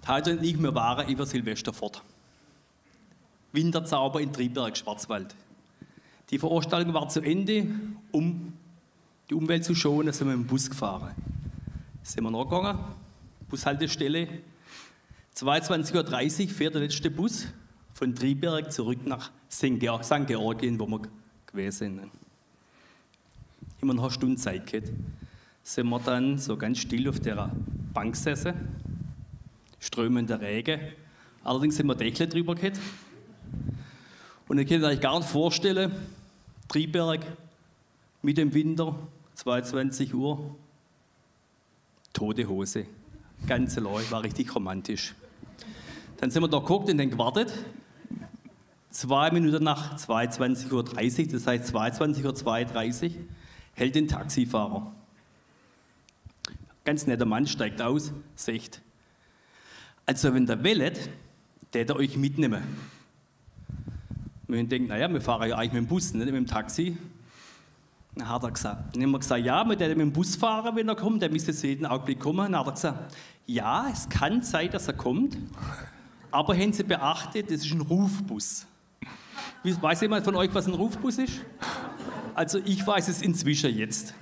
Teilweise 0.00 0.38
und 0.38 0.42
ich, 0.42 0.58
wir 0.58 0.74
waren 0.74 1.06
über 1.08 1.26
Silvester 1.26 1.74
fort. 1.74 2.02
Winterzauber 3.52 4.18
in 4.22 4.32
Triberg, 4.32 4.78
Schwarzwald. 4.78 5.34
Die 6.30 6.38
Veranstaltung 6.38 6.94
war 6.94 7.06
zu 7.10 7.20
Ende, 7.20 7.66
um 8.12 8.54
die 9.28 9.34
Umwelt 9.34 9.64
zu 9.64 9.74
schonen, 9.74 10.14
sind 10.14 10.28
wir 10.28 10.34
mit 10.34 10.46
dem 10.46 10.48
Bus 10.48 10.70
gefahren. 10.70 11.14
Sind 12.02 12.24
wir 12.24 12.30
nachgegangen, 12.30 12.78
Bushaltestelle, 13.50 14.26
22.30 15.36 16.44
Uhr 16.44 16.48
fährt 16.48 16.74
der 16.74 16.82
letzte 16.82 17.10
Bus 17.10 17.46
von 17.92 18.14
Triberg 18.14 18.72
zurück 18.72 19.04
nach 19.04 19.30
St. 19.50 19.78
Georgien, 19.78 20.80
wo 20.80 20.86
wir 20.86 21.02
gewesen 21.46 22.00
sind. 22.00 22.23
Immer 23.84 23.92
noch 23.92 24.04
eine 24.04 24.12
Stunde 24.12 24.36
Zeit 24.36 24.66
gehabt. 24.66 24.90
Sind 25.62 25.90
wir 25.90 25.98
dann 25.98 26.38
so 26.38 26.56
ganz 26.56 26.78
still 26.78 27.06
auf 27.06 27.20
der 27.20 27.50
Bank 27.92 28.14
gesessen, 28.14 28.54
strömender 29.78 30.40
Regen. 30.40 30.80
Allerdings 31.42 31.76
sind 31.76 31.88
wir 31.88 31.94
Dächle 31.94 32.26
drüber 32.26 32.54
gehabt. 32.54 32.80
Und 34.48 34.56
kann 34.56 34.80
mir 34.80 34.86
eigentlich 34.86 35.02
gar 35.02 35.18
nicht 35.18 35.28
vorstellen, 35.28 35.92
Triberg 36.66 37.26
mit 38.22 38.38
dem 38.38 38.54
Winter, 38.54 38.98
22 39.34 40.14
Uhr, 40.14 40.56
tote 42.14 42.48
Hose. 42.48 42.86
Ganze 43.46 43.80
Leute, 43.80 44.10
war 44.12 44.22
richtig 44.22 44.54
romantisch. 44.54 45.14
Dann 46.16 46.30
sind 46.30 46.42
wir 46.42 46.48
da 46.48 46.58
geguckt 46.58 46.88
und 46.88 46.96
dann 46.96 47.10
gewartet. 47.10 47.52
Zwei 48.88 49.30
Minuten 49.30 49.62
nach 49.62 49.98
22.30 49.98 50.72
Uhr, 50.72 51.32
das 51.32 51.46
heißt 51.46 51.76
22.32 51.76 53.04
Uhr, 53.04 53.14
hält 53.74 53.94
den 53.94 54.08
Taxifahrer. 54.08 54.92
Ganz 56.84 57.06
netter 57.06 57.24
Mann 57.24 57.46
steigt 57.46 57.80
aus, 57.80 58.12
sagt, 58.34 58.82
also 60.06 60.34
wenn 60.34 60.46
der 60.46 60.62
wellet, 60.62 61.08
der 61.72 61.84
der 61.84 61.96
euch 61.96 62.16
mitnehmen. 62.16 62.62
Wir 64.46 64.62
denken, 64.64 64.88
naja, 64.88 65.10
wir 65.10 65.20
fahren 65.20 65.48
ja 65.48 65.56
eigentlich 65.56 65.72
mit 65.72 65.82
dem 65.82 65.88
Bus, 65.88 66.12
nicht 66.12 66.26
mit 66.26 66.34
dem 66.34 66.46
Taxi. 66.46 66.96
Dann 68.14 68.28
hat 68.28 68.44
er 68.44 68.50
gesagt, 68.52 68.94
dann 68.94 69.02
haben 69.02 69.10
wir 69.10 69.18
gesagt, 69.18 69.44
ja, 69.44 69.64
mit 69.64 69.80
dem 69.80 70.12
Bus 70.12 70.36
fahren, 70.36 70.76
wenn 70.76 70.88
er 70.88 70.94
kommt, 70.94 71.22
der 71.22 71.30
müsste 71.30 71.52
jeden 71.66 71.86
Augenblick 71.86 72.20
kommen. 72.20 72.52
Dann 72.52 72.58
hat 72.58 72.66
er 72.66 72.72
gesagt, 72.72 73.14
ja, 73.46 73.88
es 73.90 74.08
kann 74.08 74.42
sein, 74.42 74.70
dass 74.70 74.86
er 74.86 74.94
kommt, 74.94 75.36
aber 76.30 76.56
haben 76.56 76.72
Sie 76.72 76.84
beachtet, 76.84 77.50
das 77.50 77.64
ist 77.64 77.72
ein 77.72 77.80
Rufbus. 77.80 78.66
Weiß 79.62 80.00
jemand 80.02 80.24
von 80.24 80.36
euch, 80.36 80.54
was 80.54 80.66
ein 80.66 80.74
Rufbus 80.74 81.18
ist? 81.18 81.40
Also 82.34 82.58
ich 82.64 82.84
weiß 82.84 83.08
es 83.08 83.22
inzwischen 83.22 83.76
jetzt. 83.76 84.12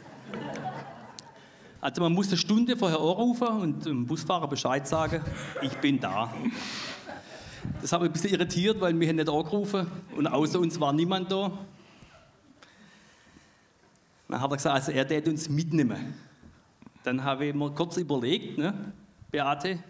Also 1.81 2.03
man 2.03 2.13
muss 2.13 2.29
eine 2.29 2.37
Stunde 2.37 2.77
vorher 2.77 2.99
anrufen 2.99 3.49
und 3.49 3.87
dem 3.87 4.07
Busfahrer 4.07 4.47
Bescheid 4.47 4.87
sagen, 4.87 5.23
ich 5.63 5.73
bin 5.79 5.99
da. 5.99 6.33
Das 7.81 7.93
hat 7.93 8.03
mich 8.03 8.11
ein 8.11 8.13
bisschen 8.13 8.31
irritiert, 8.31 8.81
weil 8.81 8.99
wir 8.99 9.13
nicht 9.13 9.29
angerufen 9.29 9.87
und 10.15 10.27
außer 10.27 10.61
uns 10.61 10.79
war 10.79 10.93
niemand 10.93 11.33
da. 11.33 11.51
Dann 14.29 14.41
hat 14.41 14.51
er 14.51 14.57
gesagt, 14.57 14.75
also 14.77 14.93
er 14.93 15.09
wird 15.09 15.29
uns 15.29 15.49
mitnehmen. 15.49 16.15
Dann 17.05 17.25
habe 17.25 17.47
ich 17.47 17.55
mir 17.55 17.71
kurz 17.71 17.97
überlegt, 17.97 18.59
ne, 18.59 18.93
Beate, 19.31 19.83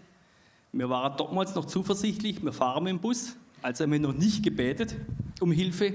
wir 0.71 0.89
waren 0.89 1.15
damals 1.17 1.53
noch 1.55 1.65
zuversichtlich, 1.65 2.43
wir 2.43 2.53
fahren 2.53 2.85
mit 2.85 2.91
dem 2.91 2.99
Bus, 2.99 3.35
also 3.61 3.83
haben 3.83 3.91
wir 3.91 3.99
noch 3.99 4.13
nicht 4.13 4.43
gebetet 4.43 4.95
um 5.39 5.51
Hilfe. 5.51 5.93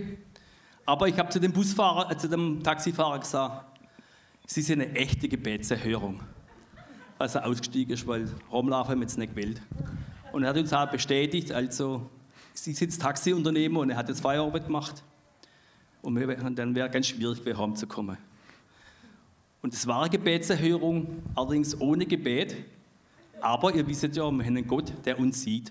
Aber 0.89 1.07
ich 1.07 1.19
habe 1.19 1.29
zu 1.29 1.39
dem 1.39 1.53
Busfahrer, 1.53 2.11
äh, 2.11 2.17
zu 2.17 2.31
dem 2.31 2.63
Taxifahrer 2.63 3.19
gesagt, 3.19 3.79
Sie 4.47 4.63
sind 4.63 4.81
eine 4.81 4.95
echte 4.95 5.29
Gebetserhörung. 5.29 6.21
Als 7.19 7.35
er 7.35 7.45
ausgestiegen 7.45 7.93
ist, 7.93 8.07
weil 8.07 8.27
rumlaufen 8.51 8.99
jetzt 9.03 9.19
nicht 9.19 9.35
gewählt. 9.35 9.61
Und 10.33 10.45
er 10.45 10.49
hat 10.49 10.57
uns 10.57 10.73
auch 10.73 10.91
bestätigt, 10.91 11.53
also 11.53 12.09
sie 12.55 12.73
sitzt 12.73 13.03
Taxiunternehmen 13.03 13.77
und 13.77 13.91
er 13.91 13.99
hat 13.99 14.09
jetzt 14.09 14.23
Feierabend 14.23 14.65
gemacht. 14.65 15.05
Und 16.01 16.15
dann 16.57 16.75
wäre 16.75 16.87
es 16.87 16.95
ganz 16.95 17.09
schwierig, 17.09 17.45
wieder 17.45 17.59
heimzukommen. 17.59 18.17
Und 19.61 19.75
es 19.75 19.87
war 19.87 20.01
eine 20.01 20.09
Gebetserhörung, 20.09 21.23
allerdings 21.35 21.79
ohne 21.79 22.07
Gebet. 22.07 22.57
Aber 23.43 23.75
ihr 23.75 23.87
wisst 23.87 24.05
ja, 24.05 24.11
wir 24.15 24.23
haben 24.25 24.41
einen 24.41 24.67
Gott, 24.67 24.91
der 25.05 25.19
uns 25.19 25.43
sieht. 25.43 25.71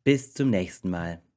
Bis 0.04 0.34
zum 0.36 0.52
nächsten 0.52 0.92
Mal. 0.92 1.24